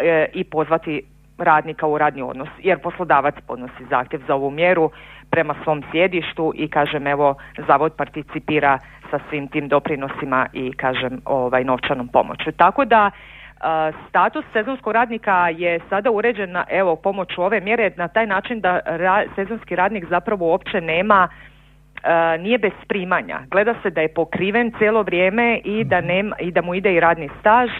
e, 0.00 0.26
i 0.34 0.44
pozvati 0.44 1.02
radnika 1.38 1.86
u 1.86 1.98
radni 1.98 2.22
odnos, 2.22 2.48
jer 2.58 2.78
poslodavac 2.78 3.34
podnosi 3.46 3.84
zahtjev 3.90 4.20
za 4.26 4.34
ovu 4.34 4.50
mjeru 4.50 4.90
prema 5.30 5.54
svom 5.64 5.82
sjedištu 5.90 6.52
i 6.54 6.68
kažem 6.68 7.06
evo 7.06 7.34
zavod 7.68 7.92
participira 7.96 8.78
sa 9.10 9.18
svim 9.28 9.48
tim 9.48 9.68
doprinosima 9.68 10.46
i 10.52 10.72
kažem 10.72 11.20
ovaj 11.24 11.64
novčanom 11.64 12.08
pomoću. 12.08 12.52
Tako 12.52 12.84
da 12.84 13.10
status 14.08 14.44
sezonskog 14.52 14.92
radnika 14.92 15.48
je 15.48 15.80
sada 15.88 16.10
uređen 16.10 16.52
na 16.52 16.64
evo 16.70 16.96
pomoću 16.96 17.42
ove 17.42 17.60
mjere 17.60 17.90
na 17.96 18.08
taj 18.08 18.26
način 18.26 18.60
da 18.60 18.80
ra, 18.84 19.24
sezonski 19.34 19.76
radnik 19.76 20.04
zapravo 20.08 20.46
uopće 20.46 20.80
nema 20.80 21.28
nije 22.38 22.58
bez 22.58 22.72
primanja. 22.88 23.40
Gleda 23.50 23.74
se 23.82 23.90
da 23.90 24.00
je 24.00 24.14
pokriven 24.14 24.72
cijelo 24.78 25.02
vrijeme 25.02 25.60
i 25.64 25.84
da, 25.84 26.00
nema, 26.00 26.36
i 26.40 26.50
da 26.50 26.62
mu 26.62 26.74
ide 26.74 26.94
i 26.94 27.00
radni 27.00 27.28
staž 27.40 27.70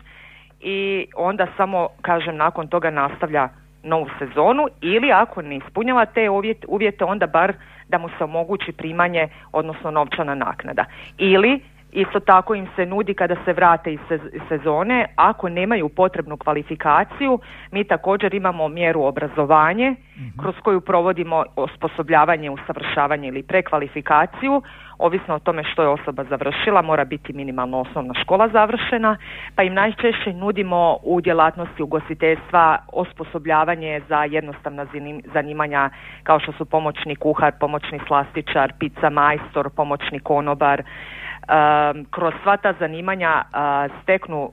i 0.60 1.06
onda 1.16 1.46
samo, 1.56 1.88
kažem, 2.02 2.36
nakon 2.36 2.68
toga 2.68 2.90
nastavlja 2.90 3.48
novu 3.88 4.08
sezonu 4.18 4.68
ili 4.80 5.12
ako 5.12 5.42
ne 5.42 5.56
ispunjava 5.56 6.04
te 6.06 6.30
uvjete, 6.30 6.66
uvjete 6.68 7.04
onda 7.04 7.26
bar 7.26 7.52
da 7.88 7.98
mu 7.98 8.08
se 8.18 8.24
omogući 8.24 8.72
primanje, 8.72 9.28
odnosno 9.52 9.90
novčana 9.90 10.34
naknada. 10.34 10.84
Ili 11.18 11.60
Isto 11.92 12.20
tako 12.20 12.54
im 12.54 12.68
se 12.76 12.86
nudi 12.86 13.14
kada 13.14 13.36
se 13.44 13.52
vrate 13.52 13.92
iz 13.92 14.00
sezone, 14.48 15.06
ako 15.16 15.48
nemaju 15.48 15.88
potrebnu 15.88 16.36
kvalifikaciju, 16.36 17.38
mi 17.70 17.84
također 17.84 18.34
imamo 18.34 18.68
mjeru 18.68 19.02
obrazovanje 19.02 19.90
mhm. 19.90 20.40
kroz 20.40 20.54
koju 20.62 20.80
provodimo 20.80 21.44
osposobljavanje, 21.56 22.50
usavršavanje 22.50 23.28
ili 23.28 23.42
prekvalifikaciju, 23.42 24.62
ovisno 24.98 25.34
o 25.34 25.38
tome 25.38 25.64
što 25.64 25.82
je 25.82 25.88
osoba 25.88 26.24
završila, 26.24 26.82
mora 26.82 27.04
biti 27.04 27.32
minimalno 27.32 27.80
osnovna 27.80 28.14
škola 28.22 28.48
završena, 28.48 29.16
pa 29.54 29.62
im 29.62 29.74
najčešće 29.74 30.32
nudimo 30.32 30.98
u 31.02 31.20
djelatnosti 31.20 31.82
ugostiteljstva 31.82 32.78
osposobljavanje 32.92 34.00
za 34.08 34.24
jednostavna 34.24 34.86
zanimanja 35.34 35.90
kao 36.22 36.40
što 36.40 36.52
su 36.52 36.64
pomoćni 36.64 37.16
kuhar, 37.16 37.52
pomoćni 37.60 38.00
slastičar, 38.06 38.72
pizza 38.78 39.10
majstor, 39.10 39.70
pomoćni 39.70 40.20
konobar, 40.20 40.82
kroz 42.10 42.34
sva 42.42 42.56
ta 42.56 42.72
zanimanja 42.80 43.44
steknu 44.02 44.52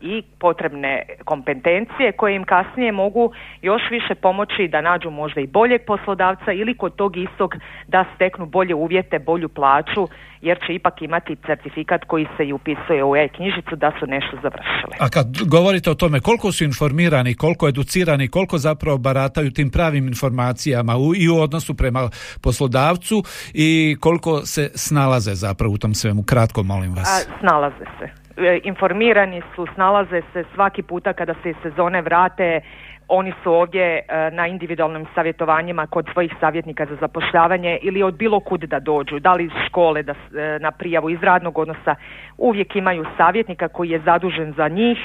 i 0.00 0.22
potrebne 0.38 1.02
kompetencije 1.24 2.12
koje 2.12 2.36
im 2.36 2.44
kasnije 2.44 2.92
mogu 2.92 3.32
još 3.62 3.82
više 3.90 4.14
pomoći 4.14 4.68
da 4.68 4.80
nađu 4.80 5.10
možda 5.10 5.40
i 5.40 5.46
boljeg 5.46 5.80
poslodavca 5.86 6.52
ili 6.52 6.76
kod 6.76 6.96
tog 6.96 7.16
istog 7.16 7.54
da 7.88 8.04
steknu 8.14 8.46
bolje 8.46 8.74
uvjete, 8.74 9.18
bolju 9.18 9.48
plaću 9.48 10.08
jer 10.40 10.58
će 10.66 10.74
ipak 10.74 11.02
imati 11.02 11.36
certifikat 11.46 12.04
koji 12.04 12.26
se 12.36 12.44
i 12.46 12.52
upisuje 12.52 13.04
u 13.04 13.16
e-knjižicu 13.16 13.76
da 13.76 13.92
su 14.00 14.06
nešto 14.06 14.36
završili. 14.42 14.92
A 15.00 15.08
kad 15.08 15.26
govorite 15.46 15.90
o 15.90 15.94
tome 15.94 16.20
koliko 16.20 16.52
su 16.52 16.64
informirani, 16.64 17.34
koliko 17.34 17.68
educirani, 17.68 18.28
koliko 18.28 18.58
zapravo 18.58 18.98
barataju 18.98 19.50
tim 19.50 19.70
pravim 19.70 20.08
informacijama 20.08 20.96
u, 20.96 21.14
i 21.14 21.28
u 21.28 21.36
odnosu 21.40 21.74
prema 21.74 22.10
poslodavcu 22.42 23.22
i 23.54 23.96
koliko 24.00 24.40
se 24.40 24.70
snalaze 24.74 25.34
zapravo 25.34 25.74
u 25.74 25.78
tom 25.78 25.94
svemu, 25.94 26.22
kratko 26.22 26.62
molim 26.62 26.94
vas. 26.94 27.08
A, 27.08 27.38
snalaze 27.40 27.84
se 27.98 28.23
informirani 28.62 29.42
su, 29.54 29.66
snalaze 29.74 30.22
se 30.32 30.44
svaki 30.54 30.82
puta 30.82 31.12
kada 31.12 31.34
se 31.42 31.54
sezone 31.62 32.02
vrate, 32.02 32.60
oni 33.08 33.32
su 33.42 33.52
ovdje 33.52 33.98
e, 33.98 34.30
na 34.30 34.46
individualnim 34.46 35.06
savjetovanjima 35.14 35.86
kod 35.86 36.06
svojih 36.12 36.34
savjetnika 36.40 36.86
za 36.86 36.96
zapošljavanje 37.00 37.78
ili 37.82 38.02
od 38.02 38.14
bilo 38.14 38.40
kud 38.40 38.60
da 38.60 38.80
dođu, 38.80 39.18
da 39.18 39.32
li 39.32 39.44
iz 39.44 39.52
škole 39.66 40.02
da, 40.02 40.12
e, 40.12 40.58
na 40.60 40.70
prijavu 40.70 41.10
iz 41.10 41.22
radnog 41.22 41.58
odnosa, 41.58 41.94
uvijek 42.38 42.76
imaju 42.76 43.04
savjetnika 43.16 43.68
koji 43.68 43.90
je 43.90 44.00
zadužen 44.04 44.52
za 44.56 44.68
njih, 44.68 44.98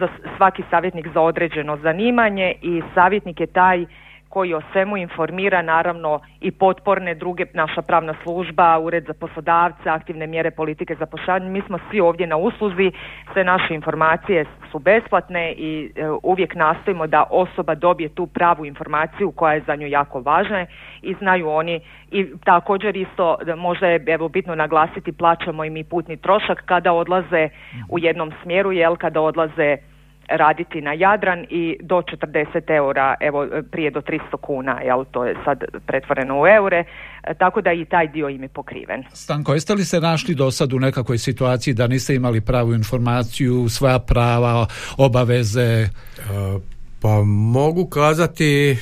za 0.00 0.08
svaki 0.36 0.62
savjetnik 0.70 1.08
za 1.14 1.20
određeno 1.20 1.76
zanimanje 1.76 2.54
i 2.62 2.82
savjetnik 2.94 3.40
je 3.40 3.46
taj 3.46 3.86
koji 4.32 4.54
o 4.54 4.62
svemu 4.72 4.96
informira 4.96 5.62
naravno 5.62 6.20
i 6.40 6.50
potporne 6.50 7.14
druge, 7.14 7.44
naša 7.54 7.82
pravna 7.82 8.14
služba, 8.22 8.78
ured 8.78 9.04
za 9.06 9.14
poslodavce, 9.14 9.88
aktivne 9.88 10.26
mjere 10.26 10.50
politike 10.50 10.94
za 10.94 11.06
Mi 11.42 11.62
smo 11.66 11.78
svi 11.90 12.00
ovdje 12.00 12.26
na 12.26 12.36
usluzi, 12.36 12.92
sve 13.32 13.44
naše 13.44 13.74
informacije 13.74 14.44
su 14.70 14.78
besplatne 14.78 15.52
i 15.52 15.92
e, 15.96 16.08
uvijek 16.22 16.54
nastojimo 16.54 17.06
da 17.06 17.24
osoba 17.30 17.74
dobije 17.74 18.08
tu 18.08 18.26
pravu 18.26 18.66
informaciju 18.66 19.30
koja 19.30 19.54
je 19.54 19.62
za 19.66 19.76
nju 19.76 19.86
jako 19.86 20.20
važna 20.20 20.66
i 21.02 21.14
znaju 21.14 21.48
oni. 21.48 21.80
I 22.10 22.26
također 22.44 22.96
isto 22.96 23.36
možda 23.56 23.86
evo 24.06 24.28
bitno 24.28 24.54
naglasiti 24.54 25.12
plaćamo 25.12 25.64
im 25.64 25.76
i 25.76 25.84
putni 25.84 26.16
trošak 26.16 26.62
kada 26.66 26.92
odlaze 26.92 27.48
u 27.88 27.98
jednom 27.98 28.32
smjeru 28.42 28.72
jel 28.72 28.96
kada 28.96 29.20
odlaze 29.20 29.76
raditi 30.36 30.80
na 30.80 30.92
Jadran 30.92 31.46
i 31.50 31.76
do 31.80 32.02
40 32.02 32.76
eura, 32.76 33.14
evo 33.20 33.46
prije 33.70 33.90
do 33.90 34.00
300 34.00 34.36
kuna, 34.40 34.80
jel, 34.80 35.04
to 35.10 35.24
je 35.24 35.34
sad 35.44 35.64
pretvoreno 35.86 36.42
u 36.42 36.46
eure, 36.46 36.84
e, 37.24 37.34
tako 37.34 37.60
da 37.60 37.72
i 37.72 37.84
taj 37.84 38.08
dio 38.08 38.28
im 38.28 38.42
je 38.42 38.48
pokriven. 38.48 39.04
Stanko, 39.12 39.54
jeste 39.54 39.74
li 39.74 39.84
se 39.84 40.00
našli 40.00 40.34
do 40.34 40.50
sad 40.50 40.72
u 40.72 40.78
nekakvoj 40.78 41.18
situaciji 41.18 41.74
da 41.74 41.86
niste 41.86 42.14
imali 42.14 42.40
pravu 42.40 42.74
informaciju, 42.74 43.68
svoja 43.68 43.98
prava, 43.98 44.66
obaveze? 44.98 45.62
E, 45.62 45.88
pa 47.02 47.22
mogu 47.24 47.86
kazati 47.86 48.76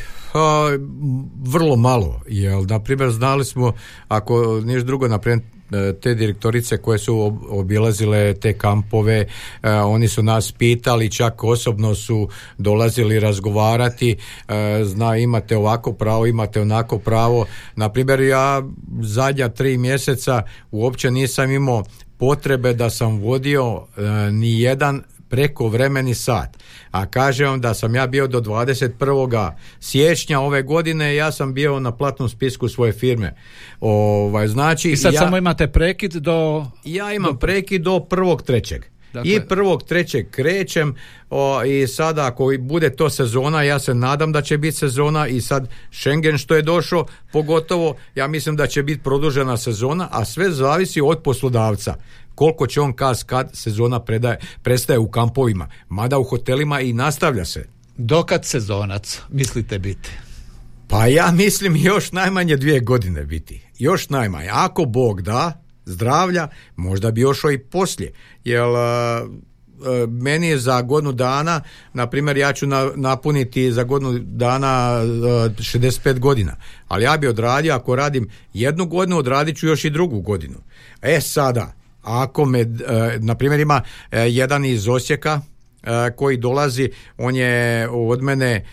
vrlo 1.53 1.77
malo, 1.77 2.21
jel, 2.29 2.63
na 2.69 2.81
primjer 2.81 3.11
znali 3.11 3.45
smo, 3.45 3.73
ako 4.09 4.61
niš 4.65 4.83
drugo, 4.83 5.09
na 5.09 5.19
E, 5.19 5.60
te 6.01 6.15
direktorice 6.15 6.77
koje 6.77 6.99
su 6.99 7.39
obilazile 7.49 8.35
te 8.35 8.53
kampove, 8.53 9.27
e, 9.63 9.71
oni 9.71 10.09
su 10.09 10.23
nas 10.23 10.53
pitali, 10.53 11.11
čak 11.11 11.45
osobno 11.45 11.95
su 11.95 12.29
dolazili 12.59 13.21
razgovarati, 13.21 14.17
e, 14.49 14.81
zna 14.85 15.17
imate 15.17 15.57
ovako 15.57 15.93
pravo, 15.93 16.27
imate 16.27 16.61
onako 16.61 16.99
pravo. 16.99 17.47
Na 17.77 17.89
primjer, 17.89 18.21
ja 18.21 18.63
zadnja 19.01 19.49
tri 19.49 19.79
mjeseca 19.79 20.43
uopće 20.71 21.11
nisam 21.11 21.51
imao 21.51 21.85
potrebe 22.19 22.75
da 22.75 22.91
sam 22.91 23.19
vodio 23.19 23.87
ni 24.33 24.61
jedan 24.61 25.03
prekovremeni 25.31 26.15
sat. 26.15 26.59
A 26.91 27.07
kažem 27.07 27.61
da 27.61 27.75
sam 27.75 27.95
ja 27.95 28.07
bio 28.07 28.27
do 28.27 28.41
21. 28.41 29.53
siječnja 29.81 30.41
ove 30.41 30.63
godine, 30.63 31.15
ja 31.15 31.33
sam 31.33 31.55
bio 31.55 31.81
na 31.81 31.97
platnom 31.97 32.29
spisku 32.29 32.69
svoje 32.69 32.93
firme. 32.93 33.35
Ovaj, 33.81 34.49
znači, 34.49 34.91
I 34.91 34.97
sad 34.97 35.15
ja, 35.15 35.21
samo 35.21 35.37
imate 35.37 35.67
prekid 35.67 36.13
do... 36.13 36.67
Ja 36.85 37.13
imam 37.13 37.39
prekid 37.39 37.83
do 37.83 38.01
prvog 38.01 38.43
trećeg. 38.43 38.85
Dakle, 39.13 39.33
I 39.33 39.41
prvog 39.49 39.83
trećeg 39.83 40.31
krećem 40.31 40.95
o, 41.31 41.65
i 41.65 41.87
sada 41.87 42.27
ako 42.27 42.53
bude 42.59 42.91
to 42.91 43.11
sezona, 43.11 43.63
ja 43.63 43.79
se 43.79 43.95
nadam 43.95 44.33
da 44.33 44.43
će 44.43 44.59
biti 44.59 44.77
sezona 44.77 45.29
i 45.29 45.41
sad 45.41 45.69
Schengen 45.93 46.39
što 46.39 46.55
je 46.55 46.63
došao, 46.63 47.07
pogotovo 47.33 47.97
ja 48.15 48.27
mislim 48.27 48.57
da 48.57 48.67
će 48.67 48.83
biti 48.83 49.03
produžena 49.03 49.57
sezona, 49.57 50.09
a 50.11 50.25
sve 50.25 50.51
zavisi 50.51 51.01
od 51.01 51.23
poslodavca 51.23 51.95
koliko 52.35 52.67
će 52.67 52.81
on 52.81 52.93
kas 52.93 53.23
kad 53.23 53.51
sezona 53.53 54.01
predaje, 54.01 54.39
prestaje 54.63 54.99
u 54.99 55.11
kampovima, 55.11 55.69
mada 55.89 56.19
u 56.19 56.25
hotelima 56.25 56.81
i 56.81 56.93
nastavlja 56.93 57.45
se. 57.45 57.69
Dokad 57.97 58.45
sezonac 58.45 59.21
mislite 59.31 59.79
biti? 59.79 60.11
Pa 60.89 61.07
ja 61.07 61.31
mislim 61.33 61.77
još 61.77 62.13
najmanje 62.13 62.57
dvije 62.57 62.81
godine 62.81 63.25
biti. 63.25 63.63
Još 63.79 64.09
najmanje. 64.09 64.49
Ako 64.53 64.85
Bog 64.85 65.23
da, 65.23 65.60
zdravlja, 65.85 66.49
možda 66.77 67.11
bi 67.11 67.21
još 67.21 67.41
i 67.55 67.59
poslije. 67.59 68.13
Jer 68.45 68.65
meni 70.09 70.49
je 70.49 70.59
za 70.59 70.83
godinu 70.83 71.13
dana, 71.13 71.61
na 71.93 72.07
primjer 72.07 72.37
ja 72.37 72.53
ću 72.53 72.67
napuniti 72.97 73.73
za 73.73 73.85
godinu 73.85 74.19
dana 74.19 74.69
65 74.69 76.19
godina, 76.19 76.57
ali 76.89 77.05
ja 77.05 77.17
bi 77.17 77.29
odradio, 77.29 77.75
ako 77.75 77.97
radim 77.97 78.29
jednu 78.55 78.87
godinu, 78.87 79.19
odradit 79.19 79.57
ću 79.57 79.67
još 79.67 79.85
i 79.85 79.91
drugu 79.91 80.21
godinu. 80.21 80.59
E 81.03 81.21
sada, 81.21 81.73
ako 82.03 82.45
me, 82.45 82.61
e, 82.61 82.67
na 83.19 83.35
primjer 83.35 83.61
ima 83.61 83.83
e, 84.11 84.21
jedan 84.21 84.65
iz 84.65 84.89
Osijeka 84.89 85.41
e, 85.83 86.11
koji 86.17 86.37
dolazi, 86.37 86.91
on 87.19 87.37
je 87.37 87.89
od 87.91 88.23
mene 88.23 88.65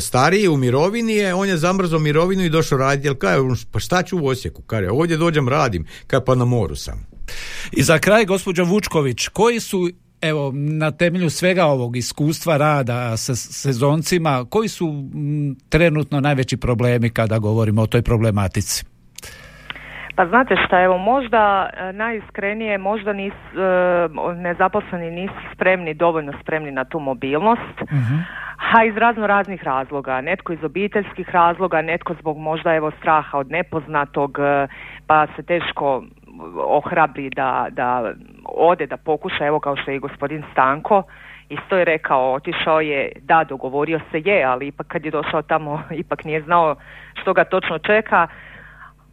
stariji 0.00 0.48
u 0.48 0.56
mirovini 0.56 1.12
je, 1.12 1.34
on 1.34 1.48
je 1.48 1.56
zamrzao 1.56 1.98
mirovinu 1.98 2.44
i 2.44 2.48
došao 2.48 2.78
raditi, 2.78 3.08
jel 3.08 3.14
kaj, 3.14 3.36
pa 3.70 3.78
šta 3.78 4.02
ću 4.02 4.18
u 4.18 4.26
Osijeku, 4.26 4.62
kare, 4.62 4.90
ovdje 4.90 5.16
dođem 5.16 5.48
radim, 5.48 5.86
kaj 6.06 6.24
pa 6.24 6.34
na 6.34 6.44
moru 6.44 6.76
sam. 6.76 7.06
I 7.72 7.82
za 7.82 7.98
kraj, 7.98 8.24
gospođo 8.24 8.64
Vučković, 8.64 9.28
koji 9.28 9.60
su 9.60 9.90
evo, 10.20 10.52
na 10.54 10.90
temelju 10.90 11.30
svega 11.30 11.64
ovog 11.64 11.96
iskustva 11.96 12.56
rada 12.56 13.16
sa 13.16 13.36
sezoncima, 13.36 14.46
koji 14.50 14.68
su 14.68 15.04
trenutno 15.68 16.20
najveći 16.20 16.56
problemi 16.56 17.10
kada 17.10 17.38
govorimo 17.38 17.82
o 17.82 17.86
toj 17.86 18.02
problematici? 18.02 18.84
Pa 20.20 20.26
znate 20.26 20.56
šta, 20.66 20.80
evo 20.80 20.98
možda 20.98 21.70
e, 21.72 21.92
najiskrenije, 21.92 22.78
možda 22.78 23.12
nis, 23.12 23.32
e, 23.32 24.08
nezaposleni 24.36 25.10
nisu 25.10 25.34
spremni, 25.54 25.94
dovoljno 25.94 26.32
spremni 26.42 26.70
na 26.70 26.84
tu 26.84 26.98
mobilnost, 26.98 27.80
uh 27.82 27.98
a 28.74 28.84
iz 28.84 28.96
razno 28.96 29.26
raznih 29.26 29.62
razloga, 29.62 30.20
netko 30.20 30.52
iz 30.52 30.64
obiteljskih 30.64 31.30
razloga, 31.30 31.82
netko 31.82 32.14
zbog 32.14 32.38
možda 32.38 32.74
evo 32.74 32.90
straha 32.90 33.38
od 33.38 33.50
nepoznatog, 33.50 34.38
e, 34.38 34.66
pa 35.06 35.26
se 35.36 35.42
teško 35.42 36.02
ohrabri 36.66 37.30
da, 37.30 37.66
da 37.70 38.12
ode, 38.44 38.86
da 38.86 38.96
pokuša, 38.96 39.46
evo 39.46 39.60
kao 39.60 39.76
što 39.76 39.90
je 39.90 39.96
i 39.96 40.00
gospodin 40.00 40.42
Stanko, 40.52 41.02
isto 41.48 41.76
je 41.76 41.84
rekao, 41.84 42.32
otišao 42.32 42.80
je, 42.80 43.12
da, 43.22 43.44
dogovorio 43.44 44.00
se 44.10 44.22
je, 44.24 44.44
ali 44.44 44.66
ipak 44.66 44.86
kad 44.86 45.04
je 45.04 45.10
došao 45.10 45.42
tamo, 45.42 45.82
ipak 46.04 46.24
nije 46.24 46.42
znao 46.42 46.76
što 47.14 47.32
ga 47.32 47.44
točno 47.44 47.78
čeka, 47.78 48.26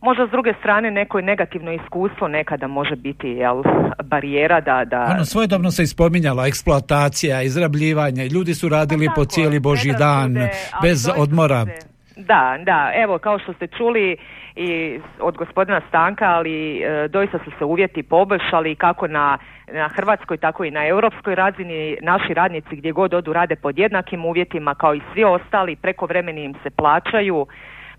Možda 0.08 0.28
s 0.28 0.32
druge 0.32 0.54
strane 0.60 0.92
neko 0.92 1.22
negativno 1.22 1.72
iskustvo 1.72 2.28
nekada 2.28 2.68
može 2.68 2.96
biti 2.96 3.28
jel, 3.28 3.64
barijera 4.04 4.62
da... 4.62 4.86
da... 4.86 5.08
Ono, 5.14 5.26
svojedobno 5.26 5.72
se 5.72 5.84
ispominjala 5.84 6.48
eksploatacija, 6.48 7.42
izrabljivanje, 7.42 8.28
ljudi 8.28 8.54
su 8.54 8.70
radili 8.70 9.06
pa 9.06 9.14
po 9.16 9.26
cijeli 9.26 9.60
boži 9.60 9.94
dan, 10.00 10.36
bez 10.82 11.10
odmora. 11.18 11.66
Da, 12.16 12.58
da, 12.64 12.92
evo 12.96 13.18
kao 13.18 13.40
što 13.40 13.54
ste 13.54 13.68
čuli 13.68 14.18
i 14.56 15.00
od 15.20 15.38
gospodina 15.38 15.82
Stanka, 15.90 16.26
ali 16.26 16.78
e, 16.78 17.08
doista 17.08 17.40
su 17.46 17.52
se 17.58 17.66
uvjeti 17.66 18.04
poboljšali 18.04 18.76
kako 18.76 19.08
na, 19.08 19.38
na 19.74 19.88
hrvatskoj, 19.88 20.38
tako 20.38 20.64
i 20.64 20.72
na 20.72 20.88
europskoj 20.88 21.36
razini. 21.36 21.98
Naši 22.02 22.34
radnici 22.34 22.76
gdje 22.76 22.92
god 22.92 23.14
odu 23.14 23.34
rade 23.34 23.56
pod 23.56 23.80
jednakim 23.80 24.26
uvjetima 24.26 24.76
kao 24.76 24.96
i 24.96 25.02
svi 25.14 25.24
ostali, 25.24 25.76
prekovremeni 25.76 26.44
im 26.44 26.54
se 26.64 26.70
plaćaju, 26.70 27.48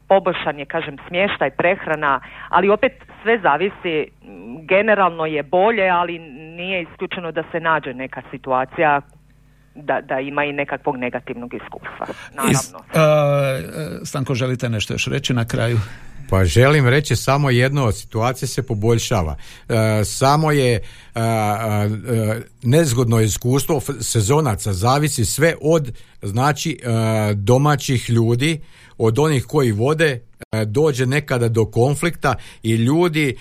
poboljšan 0.09 0.59
je, 0.59 0.64
kažem, 0.64 0.97
smještaj, 1.09 1.51
prehrana, 1.51 2.21
ali 2.49 2.68
opet 2.68 2.92
sve 3.23 3.38
zavisi, 3.42 4.07
generalno 4.68 5.27
je 5.27 5.42
bolje, 5.42 5.88
ali 5.88 6.18
nije 6.59 6.83
isključeno 6.83 7.33
da 7.33 7.42
se 7.53 7.61
nađe 7.61 7.94
neka 7.94 8.23
situacija 8.31 9.01
da, 9.75 10.01
da 10.01 10.21
ima 10.21 10.44
i 10.44 10.53
nekakvog 10.53 10.97
negativnog 10.97 11.55
iskustva. 11.55 12.07
Naravno. 12.35 12.79
Stanko, 14.05 14.35
želite 14.35 14.68
nešto 14.68 14.94
još 14.94 15.07
reći 15.07 15.35
na 15.35 15.44
kraju? 15.44 15.77
Pa 16.29 16.45
želim 16.45 16.88
reći 16.88 17.17
samo 17.17 17.51
jedno, 17.51 17.93
situacija 17.93 18.49
se 18.49 18.62
poboljšava. 18.62 19.37
E, 19.69 20.05
samo 20.05 20.53
je 20.53 20.75
e, 20.75 20.81
e, 21.14 22.41
nezgodno 22.62 23.21
iskustvo 23.21 23.81
sezonaca, 24.01 24.73
zavisi 24.73 25.25
sve 25.25 25.55
od 25.61 25.93
znači 26.23 26.79
domaćih 27.35 28.11
ljudi, 28.11 28.61
od 28.99 29.19
onih 29.19 29.45
koji 29.45 29.73
vode, 29.73 30.21
dođe 30.67 31.07
nekada 31.07 31.49
do 31.49 31.64
konflikta 31.64 32.35
i 32.62 32.75
ljudi 32.75 33.37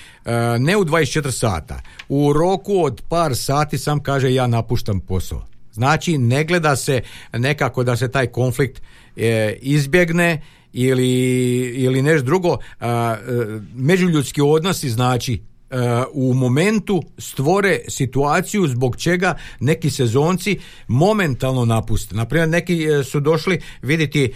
ne 0.60 0.78
u 0.78 0.86
24 0.86 1.32
sata, 1.32 1.82
u 2.10 2.34
roku 2.34 2.84
od 2.84 3.02
par 3.10 3.36
sati 3.36 3.78
sam 3.78 4.04
kaže 4.04 4.34
ja 4.34 4.48
napuštam 4.48 5.00
posao. 5.00 5.46
Znači 5.72 6.18
ne 6.18 6.44
gleda 6.44 6.76
se 6.76 7.02
nekako 7.34 7.84
da 7.84 7.96
se 7.96 8.12
taj 8.12 8.28
konflikt 8.28 8.82
izbjegne 9.62 10.42
ili, 10.74 11.12
ili 11.76 12.02
nešto 12.02 12.26
drugo, 12.26 12.58
a, 12.80 13.16
e, 13.20 13.60
međuljudski 13.76 14.42
odnosi 14.42 14.90
znači 14.90 15.34
e, 15.34 15.78
u 16.14 16.34
momentu 16.34 17.04
stvore 17.18 17.80
situaciju 17.88 18.68
zbog 18.68 18.98
čega 18.98 19.36
neki 19.60 19.90
sezonci 19.90 20.60
momentalno 20.88 21.66
napuste. 21.66 22.16
Naprimjer, 22.16 22.50
neki 22.50 22.86
e, 22.86 23.04
su 23.04 23.20
došli 23.20 23.60
vidjeti 23.82 24.34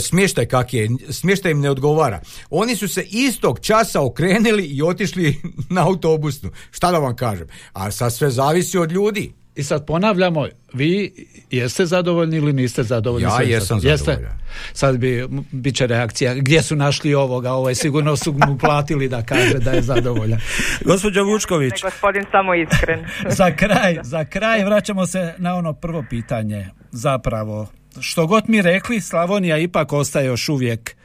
smještaj 0.00 0.46
kak 0.46 0.74
je, 0.74 0.88
smještaj 1.10 1.52
im 1.52 1.60
ne 1.60 1.70
odgovara. 1.70 2.20
Oni 2.50 2.76
su 2.76 2.88
se 2.88 3.02
istog 3.10 3.60
časa 3.60 4.02
okrenuli 4.02 4.64
i 4.64 4.82
otišli 4.82 5.40
na 5.74 5.86
autobusnu. 5.86 6.50
Šta 6.70 6.92
da 6.92 6.98
vam 6.98 7.16
kažem? 7.16 7.46
A 7.72 7.90
sad 7.90 8.14
sve 8.14 8.30
zavisi 8.30 8.78
od 8.78 8.92
ljudi. 8.92 9.32
I 9.56 9.62
sad 9.62 9.86
ponavljamo, 9.86 10.46
vi 10.72 11.12
jeste 11.50 11.86
zadovoljni 11.86 12.36
ili 12.36 12.52
niste 12.52 12.82
zadovoljni? 12.82 13.28
Ja 13.28 13.42
jesam 13.42 13.80
jeste? 13.82 14.28
Sad 14.72 14.98
bi, 14.98 15.28
bit 15.52 15.76
će 15.76 15.86
reakcija, 15.86 16.34
gdje 16.34 16.62
su 16.62 16.76
našli 16.76 17.14
ovoga, 17.14 17.52
ovaj 17.52 17.74
sigurno 17.74 18.16
su 18.16 18.32
mu 18.32 18.58
platili 18.58 19.08
da 19.08 19.22
kaže 19.22 19.58
da 19.58 19.70
je 19.70 19.82
zadovoljan. 19.82 20.40
Gospođo 20.84 21.24
Vučković. 21.24 21.70
Ne, 21.70 21.90
gospodin 21.90 22.24
samo 22.30 22.54
iskren. 22.54 23.06
za 23.38 23.56
kraj, 23.56 23.98
za 24.02 24.24
kraj 24.24 24.64
vraćamo 24.64 25.06
se 25.06 25.34
na 25.38 25.54
ono 25.54 25.72
prvo 25.72 26.04
pitanje. 26.10 26.66
Zapravo, 26.90 27.66
što 28.00 28.26
god 28.26 28.44
mi 28.48 28.62
rekli, 28.62 29.00
Slavonija 29.00 29.58
ipak 29.58 29.92
ostaje 29.92 30.26
još 30.26 30.48
uvijek 30.48 30.96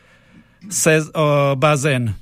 se, 0.69 1.01
bazen 1.57 2.13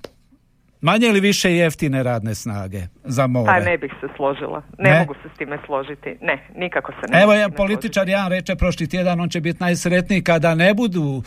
Manje 0.82 1.08
ili 1.08 1.20
više 1.20 1.52
jeftine 1.52 2.04
radne 2.04 2.36
snage 2.36 2.82
za 3.04 3.28
more? 3.28 3.46
Pa 3.54 3.60
ne 3.60 3.78
bih 3.78 3.92
se 4.02 4.08
složila. 4.16 4.62
Ne, 4.78 5.00
mogu 5.00 5.14
se 5.14 5.30
s 5.36 5.38
time 5.38 5.58
složiti. 5.66 6.18
Ne, 6.22 6.38
nikako 6.56 6.92
se 6.92 7.12
ne 7.12 7.22
Evo 7.22 7.34
je 7.34 7.50
političar 7.50 8.10
jedan 8.10 8.30
reče 8.30 8.56
prošli 8.56 8.90
tjedan, 8.90 9.20
on 9.20 9.30
će 9.30 9.42
biti 9.42 9.64
najsretniji 9.64 10.24
kada 10.24 10.56
ne 10.56 10.74
budu 10.74 11.02
uh, 11.02 11.24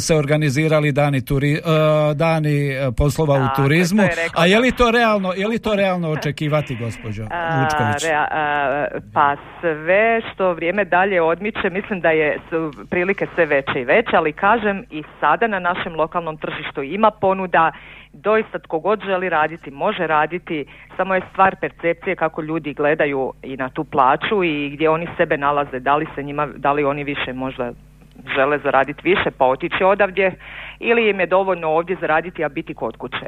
se 0.00 0.14
organizirali 0.14 0.92
dani, 0.92 1.24
turi, 1.24 1.52
uh, 1.52 2.16
dani 2.16 2.70
uh, 2.70 2.94
poslova 2.96 3.34
u 3.34 3.56
turizmu. 3.56 4.02
A 4.34 4.46
je 4.46 4.58
li 4.58 4.72
to 4.72 4.90
realno, 4.90 5.32
je 5.32 5.48
li 5.48 5.58
to 5.58 5.74
realno 5.74 6.10
očekivati, 6.10 6.76
gospođo 6.76 7.22
Vučković? 7.22 8.02
pa 9.14 9.36
sve 9.60 10.20
što 10.32 10.52
vrijeme 10.52 10.84
dalje 10.84 11.22
odmiče, 11.22 11.70
mislim 11.70 12.00
da 12.00 12.10
je 12.10 12.38
su 12.50 12.72
prilike 12.90 13.26
sve 13.34 13.46
veće 13.46 13.80
i 13.80 13.84
veće, 13.84 14.16
ali 14.16 14.32
kažem 14.32 14.84
i 14.90 15.02
sada 15.20 15.46
na 15.46 15.58
našem 15.58 15.94
lokalnom 15.94 16.36
tržištu 16.36 16.82
ima 16.82 17.10
ponuda 17.10 17.72
doista 18.22 18.58
tko 18.58 18.78
god 18.78 19.00
želi 19.04 19.28
raditi 19.28 19.70
može 19.70 20.06
raditi, 20.06 20.64
samo 20.96 21.14
je 21.14 21.22
stvar 21.32 21.56
percepcije 21.60 22.16
kako 22.16 22.42
ljudi 22.42 22.74
gledaju 22.74 23.32
i 23.42 23.56
na 23.56 23.68
tu 23.68 23.84
plaću 23.84 24.44
i 24.44 24.70
gdje 24.70 24.90
oni 24.90 25.08
sebe 25.16 25.36
nalaze, 25.36 25.80
da 25.80 25.96
li 25.96 26.06
se 26.14 26.22
njima, 26.22 26.46
da 26.56 26.72
li 26.72 26.84
oni 26.84 27.04
više 27.04 27.32
možda 27.32 27.72
žele 28.34 28.58
zaraditi 28.58 29.00
više 29.04 29.30
pa 29.38 29.44
otići 29.44 29.84
odavdje 29.84 30.34
ili 30.78 31.10
im 31.10 31.20
je 31.20 31.26
dovoljno 31.26 31.68
ovdje 31.68 31.96
zaraditi 32.00 32.44
a 32.44 32.48
biti 32.48 32.74
kod 32.74 32.96
kuće. 32.96 33.26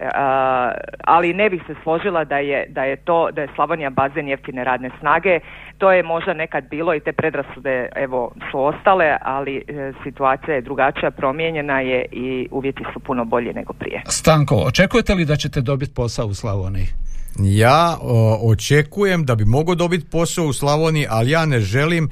ali 1.05 1.35
ne 1.35 1.51
bih 1.51 1.63
se 1.67 1.75
složila 1.83 2.25
da 2.25 2.39
je, 2.39 2.67
da 2.69 2.85
je 2.85 2.97
to 2.97 3.31
da 3.31 3.43
je 3.43 3.49
Slavonija 3.55 3.91
bazen 3.91 4.29
jeftine 4.29 4.65
radne 4.65 4.91
snage. 5.01 5.41
To 5.79 5.93
je 5.93 6.03
možda 6.03 6.35
nekad 6.35 6.69
bilo 6.71 6.95
i 6.95 7.01
te 7.01 7.13
predrasude 7.13 7.89
evo 7.97 8.33
su 8.51 8.65
ostale, 8.65 9.17
ali 9.23 9.57
e, 9.57 9.93
situacija 10.03 10.55
je 10.55 10.61
drugačija, 10.61 11.11
promijenjena 11.11 11.81
je 11.81 12.05
i 12.13 12.49
uvjeti 12.51 12.85
su 12.93 13.01
puno 13.01 13.25
bolji 13.25 13.53
nego 13.53 13.73
prije. 13.73 14.03
Stanko, 14.07 14.55
očekujete 14.67 15.15
li 15.15 15.25
da 15.25 15.37
ćete 15.37 15.61
dobiti 15.61 15.95
posao 15.95 16.27
u 16.27 16.35
Slavoniji? 16.35 17.10
Ja 17.39 17.99
očekujem 18.43 19.25
da 19.25 19.35
bi 19.35 19.45
mogao 19.45 19.75
dobiti 19.75 20.07
posao 20.07 20.47
u 20.47 20.53
Slavoniji, 20.53 21.07
ali 21.11 21.31
ja 21.31 21.47
ne 21.47 21.61
želim 21.61 22.11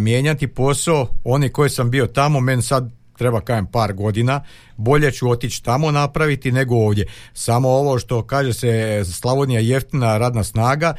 mijenjati 0.00 0.46
posao. 0.46 1.08
Oni 1.24 1.48
koji 1.48 1.70
sam 1.70 1.90
bio 1.90 2.06
tamo, 2.06 2.40
meni 2.40 2.62
sad 2.62 2.90
treba 3.18 3.40
kajem 3.40 3.66
par 3.66 3.92
godina, 3.92 4.44
bolje 4.76 5.12
ću 5.12 5.30
otići 5.30 5.64
tamo 5.64 5.90
napraviti 5.90 6.52
nego 6.52 6.74
ovdje. 6.74 7.06
Samo 7.32 7.68
ovo 7.68 7.98
što 7.98 8.22
kaže 8.22 8.52
se 8.52 9.02
Slavonija 9.04 9.60
jeftina 9.60 10.18
radna 10.18 10.44
snaga, 10.44 10.94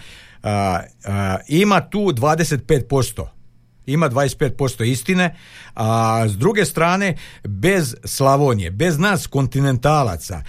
ima 1.47 1.89
tu 1.89 1.99
25% 1.99 3.38
ima 3.93 4.09
25% 4.09 4.83
istine, 4.83 5.35
a 5.75 6.23
s 6.27 6.37
druge 6.37 6.65
strane 6.65 7.15
bez 7.43 7.95
Slavonije, 8.03 8.71
bez 8.71 8.97
nas 8.97 9.27
kontinentalaca, 9.27 10.43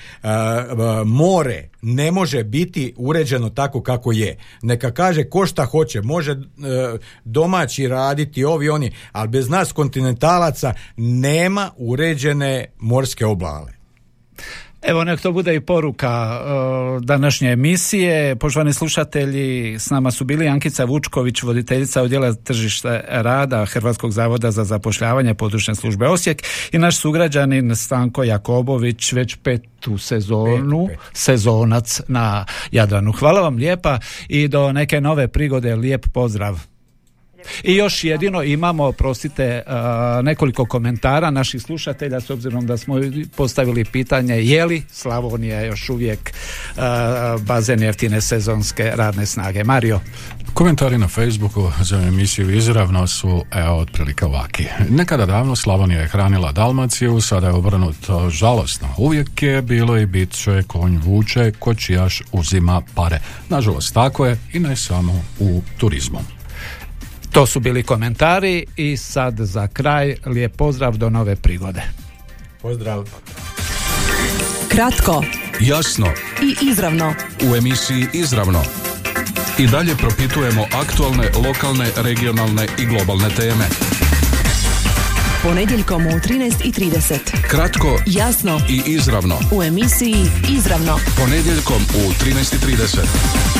more 1.06 1.68
ne 1.82 2.10
može 2.10 2.44
biti 2.44 2.94
uređeno 2.96 3.50
tako 3.50 3.82
kako 3.82 4.12
je. 4.12 4.38
Neka 4.62 4.90
kaže 4.90 5.24
ko 5.24 5.46
šta 5.46 5.64
hoće, 5.64 6.02
može 6.02 6.32
e, 6.32 6.36
domaći 7.24 7.88
raditi 7.88 8.44
ovi 8.44 8.68
oni, 8.68 8.92
ali 9.12 9.28
bez 9.28 9.48
nas 9.48 9.72
kontinentalaca 9.72 10.74
nema 10.96 11.70
uređene 11.76 12.66
morske 12.78 13.26
oblale. 13.26 13.79
Evo 14.82 15.04
nek 15.04 15.20
to 15.20 15.32
bude 15.32 15.54
i 15.54 15.60
poruka 15.60 16.40
uh, 16.40 17.02
današnje 17.02 17.52
emisije. 17.52 18.36
Poštovani 18.36 18.72
slušatelji, 18.72 19.78
s 19.78 19.90
nama 19.90 20.10
su 20.10 20.24
bili 20.24 20.48
Ankica 20.48 20.84
Vučković, 20.84 21.42
voditeljica 21.42 22.02
odjela 22.02 22.34
tržišta 22.34 23.00
rada 23.08 23.64
Hrvatskog 23.64 24.12
zavoda 24.12 24.50
za 24.50 24.64
zapošljavanje 24.64 25.34
područne 25.34 25.74
službe 25.74 26.08
Osijek 26.08 26.42
i 26.72 26.78
naš 26.78 26.96
sugrađanin 26.96 27.76
Stanko 27.76 28.24
Jakobović 28.24 29.12
već 29.12 29.36
petu 29.36 29.98
sezonu, 29.98 30.88
sezonac 31.12 32.00
na 32.08 32.44
Jadranu. 32.70 33.12
Hvala 33.12 33.40
vam 33.40 33.56
lijepa 33.56 33.98
i 34.28 34.48
do 34.48 34.72
neke 34.72 35.00
nove 35.00 35.28
prigode 35.28 35.76
lijep 35.76 36.06
pozdrav. 36.12 36.69
I 37.62 37.74
još 37.74 38.04
jedino 38.04 38.42
imamo, 38.42 38.92
prostite, 38.92 39.62
nekoliko 40.22 40.64
komentara 40.64 41.30
naših 41.30 41.62
slušatelja 41.62 42.20
s 42.20 42.30
obzirom 42.30 42.66
da 42.66 42.76
smo 42.76 42.94
postavili 43.36 43.84
pitanje 43.84 44.34
je 44.34 44.64
li 44.64 44.82
Slavonija 44.90 45.60
još 45.60 45.90
uvijek 45.90 46.32
bazen 47.40 47.82
jeftine 47.82 48.20
sezonske 48.20 48.92
radne 48.94 49.26
snage. 49.26 49.64
Mario. 49.64 50.00
Komentari 50.54 50.98
na 50.98 51.08
Facebooku 51.08 51.70
za 51.80 51.96
emisiju 51.96 52.56
izravno 52.56 53.06
su 53.06 53.44
evo 53.52 53.76
otprilike 53.76 54.24
ovaki. 54.24 54.64
Nekada 54.88 55.26
davno 55.26 55.56
Slavonija 55.56 56.00
je 56.00 56.08
hranila 56.08 56.52
Dalmaciju, 56.52 57.20
sada 57.20 57.46
je 57.46 57.52
obrnuto 57.52 58.30
žalosno. 58.30 58.88
Uvijek 58.98 59.42
je 59.42 59.62
bilo 59.62 59.98
i 59.98 60.06
bit 60.06 60.30
će 60.30 60.62
konj 60.66 60.98
vuče, 60.98 61.52
kočijaš 61.58 62.22
uzima 62.32 62.82
pare. 62.94 63.20
Nažalost 63.48 63.94
tako 63.94 64.26
je 64.26 64.38
i 64.52 64.58
ne 64.58 64.76
samo 64.76 65.24
u 65.38 65.62
turizmu. 65.78 66.18
To 67.32 67.46
su 67.46 67.60
bili 67.60 67.82
komentari 67.82 68.66
i 68.76 68.96
sad 68.96 69.36
za 69.38 69.68
kraj 69.68 70.16
lijep 70.26 70.56
pozdrav 70.56 70.96
do 70.96 71.10
nove 71.10 71.36
prigode. 71.36 71.82
Pozdrav. 72.62 73.08
Kratko, 74.68 75.24
jasno 75.60 76.06
i 76.42 76.66
izravno. 76.66 77.14
U 77.50 77.56
emisiji 77.56 78.06
Izravno 78.12 78.62
i 79.58 79.66
dalje 79.66 79.96
propitujemo 79.96 80.66
aktualne, 80.72 81.30
lokalne, 81.46 81.90
regionalne 81.96 82.66
i 82.78 82.86
globalne 82.86 83.28
teme. 83.36 83.64
Ponedjeljkom 85.42 86.06
u 86.06 86.10
13.30. 86.10 87.18
Kratko, 87.48 87.98
jasno 88.06 88.60
i 88.68 88.82
izravno. 88.86 89.38
U 89.52 89.62
emisiji 89.62 90.26
Izravno. 90.50 90.98
Ponedjeljkom 91.16 91.82
u 91.82 92.12
13.30. 92.24 93.59